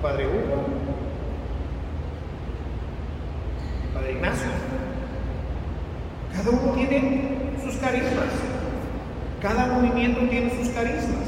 ¿El 0.02 0.08
padre 0.08 0.26
Hugo? 0.26 0.66
¿El 3.84 3.90
padre 3.94 4.12
Ignacio? 4.14 4.48
Cada 6.34 6.50
uno 6.50 6.72
tiene 6.74 7.52
sus 7.64 7.76
carismas. 7.76 8.34
Cada 9.44 9.68
movimiento 9.68 10.22
tiene 10.22 10.50
sus 10.58 10.70
carismas. 10.70 11.28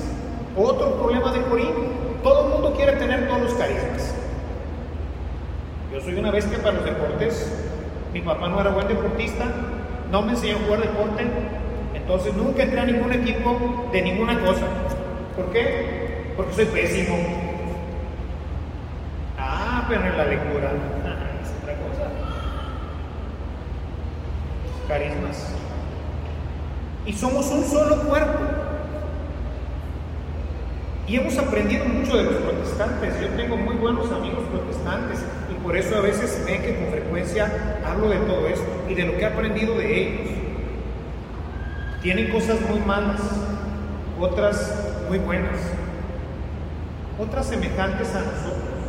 Otro 0.58 0.96
problema 0.96 1.32
de 1.32 1.44
Corinto. 1.44 1.82
Todo 2.24 2.48
el 2.48 2.54
mundo 2.54 2.74
quiere 2.76 2.94
tener 2.94 3.28
todos 3.28 3.44
los 3.44 3.54
carismas. 3.54 4.16
Yo 5.92 6.02
soy 6.02 6.16
una 6.16 6.32
bestia 6.32 6.58
para 6.58 6.78
los 6.78 6.86
deportes. 6.86 7.54
Mi 8.12 8.22
papá 8.22 8.50
no 8.50 8.60
era 8.60 8.72
buen 8.72 8.88
deportista. 8.88 9.46
No 10.10 10.24
me 10.24 10.32
enseñó 10.32 10.56
a 10.56 10.60
jugar 10.62 10.82
deporte. 10.82 11.28
Entonces 11.94 12.34
nunca 12.34 12.64
entré 12.64 12.80
a 12.80 12.86
ningún 12.86 13.14
equipo 13.14 13.88
de 13.92 14.02
ninguna 14.02 14.40
cosa. 14.40 14.66
¿Por 15.36 15.52
qué? 15.54 16.34
Porque 16.36 16.54
soy 16.54 16.66
pésimo. 16.66 17.43
Pero 19.88 20.06
en 20.06 20.18
la 20.18 20.26
lectura 20.26 20.72
es 21.42 21.52
otra 21.62 21.76
cosa. 21.76 22.10
Carismas. 24.88 25.54
Y 27.06 27.14
somos 27.14 27.48
un 27.48 27.64
solo 27.66 28.02
cuerpo. 28.04 28.40
Y 31.08 31.18
hemos 31.18 31.38
aprendido 31.38 31.86
mucho 31.86 32.16
de 32.16 32.24
los 32.24 32.36
protestantes. 32.36 33.20
Yo 33.20 33.28
tengo 33.30 33.58
muy 33.58 33.76
buenos 33.76 34.10
amigos 34.12 34.44
protestantes 34.52 35.20
y 35.52 35.54
por 35.62 35.76
eso 35.76 35.98
a 35.98 36.02
veces 36.02 36.42
ven 36.46 36.62
que 36.62 36.76
con 36.78 36.88
frecuencia 36.88 37.52
hablo 37.86 38.08
de 38.08 38.18
todo 38.18 38.48
esto 38.48 38.66
y 38.90 38.96
de 38.96 39.06
lo 39.06 39.18
que 39.18 39.22
he 39.22 39.26
aprendido 39.26 39.78
de 39.78 40.02
ellos. 40.02 40.32
Tienen 42.02 42.32
cosas 42.32 42.60
muy 42.70 42.80
malas, 42.80 43.22
otras 44.20 44.94
muy 45.10 45.20
buenas, 45.20 45.60
otras 47.20 47.48
semejantes 47.48 48.16
a 48.16 48.20
nosotros. 48.20 48.83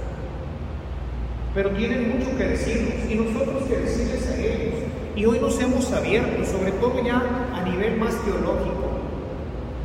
Pero 1.55 1.71
tienen 1.71 2.19
mucho 2.19 2.37
que 2.37 2.45
decirnos 2.45 2.95
y 3.09 3.15
nosotros 3.15 3.63
que 3.69 3.77
decirles 3.77 4.27
a 4.27 4.37
ellos. 4.37 4.75
Y 5.15 5.25
hoy 5.25 5.39
nos 5.39 5.61
hemos 5.61 5.93
abierto, 5.93 6.45
sobre 6.45 6.73
todo 6.73 7.01
ya 7.05 7.23
a 7.55 7.63
nivel 7.63 7.97
más 7.97 8.15
teológico. 8.25 8.99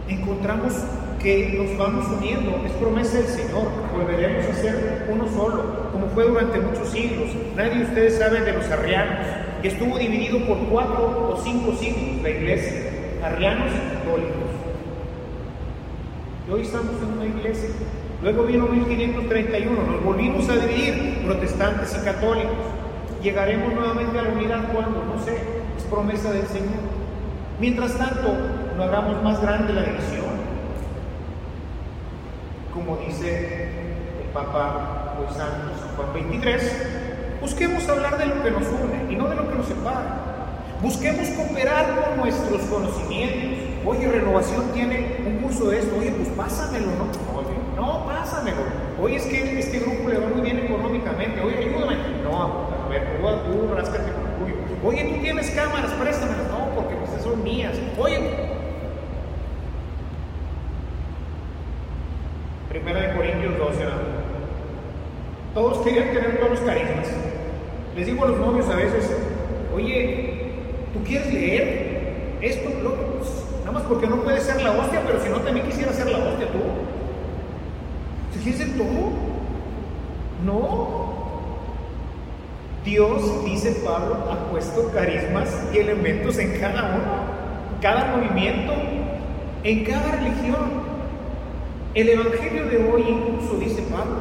Encontramos 0.07 0.73
que 1.21 1.49
nos 1.49 1.77
vamos 1.77 2.07
uniendo, 2.17 2.59
es 2.65 2.71
promesa 2.73 3.17
del 3.17 3.27
Señor, 3.27 3.67
volveremos 3.93 4.45
a 4.45 4.53
ser 4.53 5.05
uno 5.11 5.27
solo, 5.27 5.91
como 5.91 6.07
fue 6.07 6.23
durante 6.23 6.59
muchos 6.59 6.89
siglos. 6.89 7.29
Nadie 7.55 7.79
de 7.79 7.83
ustedes 7.83 8.17
sabe 8.17 8.41
de 8.41 8.53
los 8.53 8.65
arrianos, 8.71 9.27
que 9.61 9.67
estuvo 9.67 9.99
dividido 9.99 10.39
por 10.47 10.57
cuatro 10.69 11.33
o 11.33 11.41
cinco 11.43 11.75
siglos 11.75 12.23
la 12.23 12.29
iglesia, 12.29 12.89
arrianos 13.23 13.67
y 13.67 13.95
católicos. 13.95 14.49
Y 16.47 16.51
hoy 16.51 16.61
estamos 16.61 16.95
en 17.03 17.17
una 17.17 17.25
iglesia. 17.25 17.69
Luego 18.23 18.43
vino 18.43 18.67
1531, 18.67 19.83
nos 19.83 20.03
volvimos 20.03 20.49
a 20.49 20.55
dividir, 20.55 21.08
protestantes 21.29 21.95
y 21.95 22.05
católicos. 22.05 22.55
Llegaremos 23.21 23.73
nuevamente 23.73 24.17
a 24.17 24.23
la 24.23 24.29
unidad 24.29 24.73
cuando, 24.73 25.03
no 25.03 25.23
sé, 25.23 25.37
es 25.77 25.83
promesa 25.83 26.31
del 26.31 26.47
Señor. 26.47 26.81
Mientras 27.59 27.93
tanto, 27.97 28.35
no 28.75 28.83
hagamos 28.83 29.21
más 29.23 29.41
grande 29.41 29.73
la 29.73 29.83
división 29.83 30.39
como 32.79 32.97
dice 32.97 33.67
el 34.23 34.29
Papa 34.33 35.15
hoy 35.19 35.27
Santo 35.35 35.75
San 35.79 35.95
Juan 35.97 36.13
23, 36.13 37.41
busquemos 37.41 37.87
hablar 37.89 38.17
de 38.17 38.27
lo 38.27 38.41
que 38.41 38.51
nos 38.51 38.63
une 38.67 39.11
y 39.11 39.15
no 39.15 39.27
de 39.27 39.35
lo 39.35 39.49
que 39.49 39.55
nos 39.55 39.67
separa. 39.67 40.29
Busquemos 40.81 41.27
cooperar 41.29 42.05
con 42.05 42.17
nuestros 42.17 42.61
conocimientos. 42.63 43.59
Oye, 43.85 44.07
Renovación 44.07 44.71
tiene 44.73 45.17
un 45.27 45.37
curso 45.39 45.69
de 45.69 45.79
esto. 45.79 45.93
Oye, 45.99 46.11
pues 46.11 46.29
pásamelo, 46.29 46.87
¿no? 46.87 47.37
Oye, 47.37 47.57
no, 47.75 48.05
pásamelo. 48.05 48.61
Oye, 49.01 49.17
es 49.17 49.25
que 49.25 49.59
este 49.59 49.79
grupo 49.79 50.07
le 50.07 50.19
va 50.19 50.29
muy 50.29 50.41
bien 50.41 50.59
económicamente. 50.59 51.41
Oye, 51.41 51.57
ayúdame. 51.57 51.97
No, 52.23 52.43
a 52.43 52.89
ver, 52.89 53.19
tú, 53.19 53.51
tú 53.51 53.75
ráscate 53.75 54.11
con 54.13 54.25
el 54.25 54.55
tuyo. 54.55 54.68
Oye, 54.83 55.03
tú 55.03 55.21
tienes 55.21 55.49
cámaras, 55.51 55.91
préstamelas. 55.91 56.47
No, 56.47 56.75
porque 56.75 56.95
pues 56.95 57.21
son 57.21 57.43
mías. 57.43 57.75
Oye, 57.97 58.19
Primera 62.69 63.01
de 63.01 63.15
Corintios 63.15 63.57
12, 63.57 63.79
Todos 65.55 65.79
querían 65.79 66.13
tener 66.13 66.37
todos 66.37 66.51
los 66.51 66.59
carismas. 66.59 67.07
Les 67.95 68.05
digo 68.05 68.23
a 68.23 68.27
los 68.27 68.39
novios 68.39 68.69
a 68.69 68.75
veces, 68.75 69.11
oye, 69.75 70.53
¿tú 70.93 71.03
quieres 71.03 71.33
leer 71.33 72.37
esto? 72.41 72.69
Pues, 72.69 73.45
nada 73.61 73.71
más 73.71 73.83
porque 73.83 74.05
no 74.05 74.17
puedes 74.17 74.43
ser 74.43 74.61
la 74.61 74.71
hostia, 74.71 75.01
pero 75.05 75.19
si 75.19 75.29
no 75.29 75.37
también 75.37 75.65
quisiera 75.65 75.91
ser 75.91 76.11
la 76.11 76.19
hostia 76.19 76.47
tú. 76.47 76.59
¿Se 78.33 78.43
quieres 78.43 78.61
ser 78.61 78.77
todo? 78.77 79.11
No. 80.45 81.18
Dios, 82.85 83.45
dice 83.45 83.81
Pablo, 83.83 84.15
ha 84.31 84.49
puesto 84.49 84.89
carismas 84.91 85.49
y 85.73 85.79
elementos 85.79 86.37
en 86.37 86.59
cada 86.59 86.95
uno, 86.95 87.79
cada 87.81 88.15
movimiento, 88.15 88.73
en 89.63 89.83
cada 89.83 90.11
religión. 90.13 90.89
El 91.93 92.09
Evangelio 92.09 92.65
de 92.65 92.77
hoy 92.77 93.03
incluso, 93.07 93.57
dice 93.57 93.81
Pablo, 93.91 94.15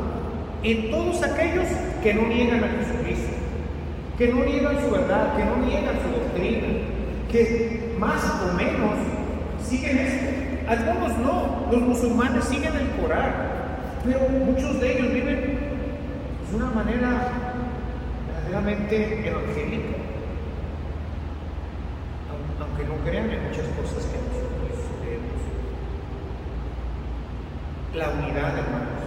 en 0.62 0.90
todos 0.90 1.22
aquellos 1.22 1.66
que 2.02 2.14
no 2.14 2.22
niegan 2.22 2.64
a 2.64 2.68
Jesucristo, 2.68 3.32
que 4.18 4.28
no 4.28 4.44
niegan 4.44 4.80
su 4.82 4.90
verdad, 4.90 5.36
que 5.36 5.44
no 5.44 5.56
niegan 5.58 5.94
su 6.02 6.20
doctrina, 6.20 6.66
que 7.30 7.94
más 7.98 8.24
o 8.42 8.56
menos 8.56 8.96
siguen 9.64 9.98
esto. 9.98 10.26
Algunos 10.68 11.16
no, 11.18 11.68
los 11.70 11.80
musulmanes 11.80 12.44
siguen 12.44 12.72
el 12.74 13.00
Corán, 13.00 13.32
pero 14.04 14.28
muchos 14.28 14.80
de 14.80 14.98
ellos 14.98 15.12
viven 15.12 15.58
de 16.50 16.56
una 16.56 16.70
manera 16.70 17.37
verdaderamente 18.48 19.28
evangélica, 19.28 19.98
aunque 22.60 22.84
no 22.84 22.96
crean 23.04 23.30
en 23.30 23.44
muchas 23.44 23.66
cosas 23.76 24.06
que 24.06 24.16
nosotros 24.16 24.88
creemos. 25.02 25.40
La 27.94 28.08
unidad, 28.10 28.58
hermanos, 28.58 29.04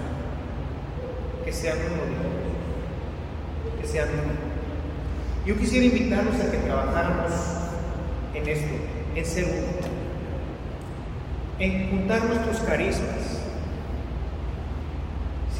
que 1.43 1.51
sean 1.51 1.77
uno 1.77 2.41
que 3.81 3.87
sean 3.87 4.09
uno. 4.09 4.33
Yo 5.45 5.57
quisiera 5.57 5.85
invitarlos 5.87 6.35
a 6.35 6.51
que 6.51 6.57
trabajáramos 6.59 7.31
en 8.35 8.47
esto, 8.47 8.75
en 9.15 9.25
ser 9.25 9.45
uno, 9.45 9.87
en 11.57 11.89
juntar 11.89 12.23
nuestros 12.25 12.59
carismas. 12.59 13.40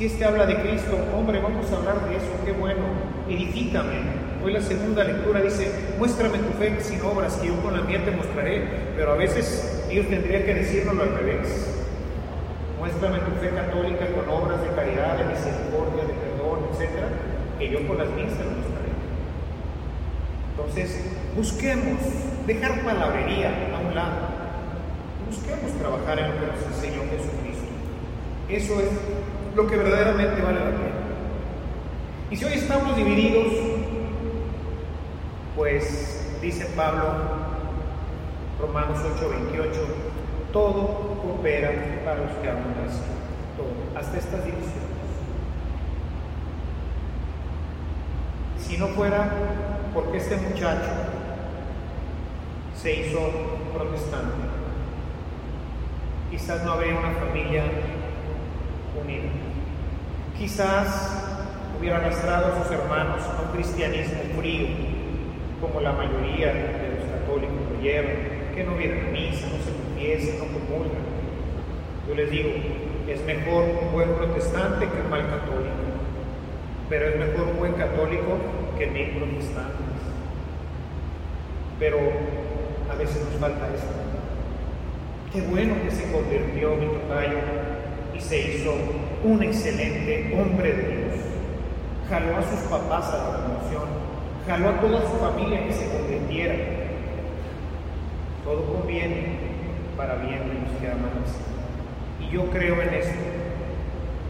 Si 0.01 0.07
este 0.07 0.25
habla 0.25 0.47
de 0.47 0.59
Cristo, 0.63 0.97
hombre, 1.15 1.39
vamos 1.39 1.71
a 1.71 1.75
hablar 1.75 2.09
de 2.09 2.15
eso, 2.15 2.25
qué 2.43 2.53
bueno, 2.53 2.81
edifícame. 3.29 3.99
Hoy 4.43 4.51
la 4.51 4.61
segunda 4.61 5.03
lectura 5.03 5.41
dice, 5.41 5.71
muéstrame 5.99 6.39
tu 6.39 6.57
fe 6.57 6.75
sin 6.81 6.99
obras, 7.01 7.35
que 7.35 7.49
yo 7.49 7.61
con 7.61 7.77
la 7.77 7.83
mía 7.83 8.03
te 8.03 8.09
mostraré. 8.09 8.65
Pero 8.95 9.11
a 9.11 9.15
veces 9.15 9.85
ellos 9.91 10.07
tendrían 10.07 10.41
que 10.41 10.55
decirlo 10.55 10.99
al 10.99 11.13
revés. 11.19 11.85
Muéstrame 12.79 13.19
tu 13.19 13.31
fe 13.45 13.51
católica 13.51 14.07
con 14.07 14.27
obras 14.27 14.59
de 14.63 14.69
caridad, 14.69 15.19
de 15.19 15.25
misericordia, 15.25 16.03
de 16.07 16.13
perdón, 16.17 16.65
etc. 16.73 16.89
Que 17.59 17.69
yo 17.69 17.87
con 17.87 17.99
las 17.99 18.09
mías 18.09 18.33
te 18.33 18.43
mostraré. 18.43 18.89
Entonces, 20.49 20.99
busquemos 21.35 22.01
dejar 22.47 22.83
palabrería 22.83 23.51
a 23.77 23.87
un 23.87 23.93
lado. 23.93 24.17
Busquemos 25.29 25.71
trabajar 25.77 26.17
en 26.17 26.27
lo 26.27 26.39
que 26.39 26.47
nos 26.47 26.73
enseñó 26.73 27.01
Jesucristo. 27.03 27.69
Eso 28.49 28.81
es 28.81 28.89
lo 29.55 29.67
que 29.67 29.75
verdaderamente 29.75 30.41
vale 30.41 30.59
la 30.59 30.65
pena. 30.65 31.01
Y 32.29 32.37
si 32.37 32.45
hoy 32.45 32.53
estamos 32.53 32.95
divididos, 32.95 33.47
pues 35.55 36.37
dice 36.41 36.65
Pablo, 36.75 37.03
Romanos 38.59 38.99
8:28, 38.99 39.71
todo 40.53 41.17
coopera 41.21 41.71
para 42.05 42.21
los 42.21 42.31
que 42.37 42.49
aman 42.49 42.63
a 42.63 43.57
todo, 43.57 43.99
hasta 43.99 44.17
estas 44.17 44.45
divisiones. 44.45 44.81
Si 48.59 48.77
no 48.77 48.87
fuera 48.87 49.29
porque 49.93 50.17
este 50.17 50.37
muchacho 50.37 50.89
se 52.81 52.93
hizo 52.93 53.19
protestante. 53.73 54.33
Quizás 56.31 56.63
no 56.63 56.71
habría 56.71 56.97
una 56.97 57.11
familia 57.11 57.63
unida. 59.03 59.29
Quizás 60.37 61.21
hubiera 61.79 61.97
arrastrado 61.97 62.53
a 62.53 62.63
sus 62.63 62.71
hermanos 62.71 63.21
a 63.23 63.41
un 63.41 63.51
cristianismo 63.53 64.21
frío, 64.37 64.67
como 65.59 65.81
la 65.81 65.93
mayoría 65.93 66.53
de 66.53 66.95
los 66.97 67.09
católicos 67.09 67.57
lo 67.71 67.81
llevan, 67.81 68.15
que 68.55 68.63
no 68.63 68.75
vienen 68.75 69.11
misa, 69.11 69.47
no 69.47 69.57
se 69.63 69.71
confiesan, 69.71 70.39
no 70.39 70.45
comulgan. 70.45 71.01
Yo 72.07 72.15
les 72.15 72.29
digo, 72.29 72.49
es 73.07 73.23
mejor 73.25 73.63
un 73.83 73.91
buen 73.91 74.09
protestante 74.13 74.87
que 74.87 75.01
un 75.01 75.09
mal 75.09 75.21
católico, 75.27 75.75
pero 76.89 77.07
es 77.07 77.15
mejor 77.17 77.47
un 77.47 77.57
buen 77.57 77.73
católico 77.73 78.37
que 78.77 78.87
mil 78.87 79.09
protestantes. 79.11 79.85
Pero 81.79 81.97
a 82.91 82.95
veces 82.95 83.23
nos 83.25 83.39
falta 83.39 83.67
esto. 83.73 83.87
Qué 85.33 85.41
bueno 85.41 85.75
que 85.83 85.91
se 85.91 86.11
convirtió 86.11 86.75
mi 86.75 86.87
tocayo 86.87 87.37
y 88.15 88.19
se 88.19 88.39
hizo 88.39 88.73
un 89.23 89.43
excelente 89.43 90.33
hombre 90.37 90.73
de 90.73 90.87
Dios. 90.87 91.15
Jaló 92.09 92.37
a 92.37 92.41
sus 92.43 92.59
papás 92.69 93.13
a 93.13 93.17
la 93.17 93.37
revolución, 93.37 93.83
jaló 94.47 94.69
a 94.69 94.81
toda 94.81 95.01
su 95.01 95.17
familia 95.17 95.65
que 95.65 95.73
se 95.73 95.87
convirtiera. 95.87 96.55
Todo 98.43 98.65
conviene 98.65 99.37
para 99.95 100.15
bien 100.15 100.39
de 100.39 100.53
los 100.55 100.81
que 100.81 100.87
aman 100.87 101.11
Y 102.19 102.33
yo 102.33 102.49
creo 102.49 102.81
en 102.81 102.93
esto. 102.93 103.19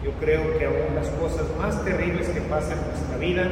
Yo 0.04 0.12
creo 0.20 0.58
que 0.58 0.66
aún 0.66 0.96
las 0.96 1.10
cosas 1.10 1.46
más 1.60 1.84
terribles 1.86 2.28
que 2.30 2.42
pasan 2.42 2.80
en 2.80 2.88
nuestra 2.88 3.18
vida 3.18 3.52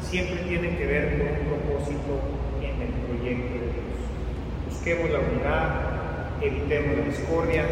siempre 0.00 0.36
tienen 0.48 0.76
que 0.76 0.86
ver 0.86 1.18
con 1.18 1.28
un 1.28 1.58
propósito 1.58 2.20
en 2.62 2.82
el 2.82 2.88
proyecto 3.06 3.54
de 3.54 3.60
Dios. 3.60 4.70
Busquemos 4.70 5.10
la 5.10 5.18
unidad, 5.18 5.95
evitemos 6.42 6.98
la 6.98 7.04
discordia, 7.04 7.64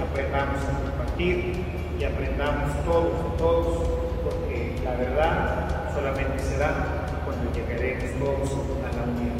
aprendamos 0.00 0.62
a 0.62 0.90
compartir 0.90 1.64
y 1.98 2.04
aprendamos 2.04 2.84
todos, 2.84 3.36
todos, 3.36 3.78
porque 4.24 4.80
la 4.84 4.94
verdad 4.94 5.92
solamente 5.94 6.42
será 6.42 7.06
cuando 7.24 7.52
llegaremos 7.52 8.04
todos 8.18 8.50
a 8.84 8.96
la 8.96 9.02
unidad. 9.02 9.36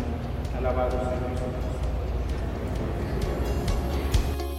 Alabados 0.58 0.94
a 0.94 1.10
Dios. 1.10 1.36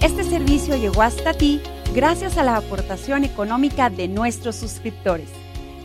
Este 0.01 0.23
servicio 0.23 0.75
llegó 0.75 1.01
hasta 1.01 1.33
ti 1.33 1.61
gracias 1.93 2.37
a 2.37 2.43
la 2.43 2.55
aportación 2.55 3.23
económica 3.23 3.89
de 3.89 4.07
nuestros 4.07 4.55
suscriptores. 4.55 5.29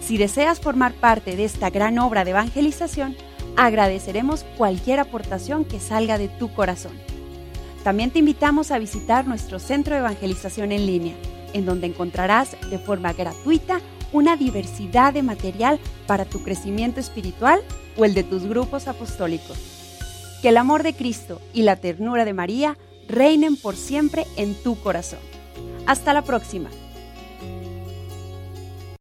Si 0.00 0.18
deseas 0.18 0.60
formar 0.60 0.92
parte 0.92 1.36
de 1.36 1.44
esta 1.44 1.70
gran 1.70 1.98
obra 1.98 2.24
de 2.24 2.32
evangelización, 2.32 3.16
agradeceremos 3.56 4.44
cualquier 4.58 5.00
aportación 5.00 5.64
que 5.64 5.80
salga 5.80 6.18
de 6.18 6.28
tu 6.28 6.52
corazón. 6.52 6.92
También 7.82 8.10
te 8.10 8.20
invitamos 8.20 8.70
a 8.70 8.78
visitar 8.78 9.26
nuestro 9.26 9.58
centro 9.58 9.94
de 9.94 10.00
evangelización 10.00 10.70
en 10.72 10.86
línea, 10.86 11.14
en 11.52 11.66
donde 11.66 11.88
encontrarás 11.88 12.56
de 12.70 12.78
forma 12.78 13.12
gratuita 13.12 13.80
una 14.12 14.36
diversidad 14.36 15.12
de 15.12 15.22
material 15.22 15.80
para 16.06 16.24
tu 16.24 16.42
crecimiento 16.42 17.00
espiritual 17.00 17.60
o 17.96 18.04
el 18.04 18.14
de 18.14 18.22
tus 18.22 18.44
grupos 18.44 18.86
apostólicos. 18.86 19.58
Que 20.42 20.50
el 20.50 20.58
amor 20.58 20.82
de 20.82 20.94
Cristo 20.94 21.40
y 21.52 21.62
la 21.62 21.76
ternura 21.76 22.24
de 22.24 22.34
María 22.34 22.76
reinen 23.08 23.56
por 23.56 23.76
siempre 23.76 24.26
en 24.36 24.54
tu 24.54 24.78
corazón. 24.80 25.20
Hasta 25.86 26.12
la 26.12 26.22
próxima. 26.22 26.70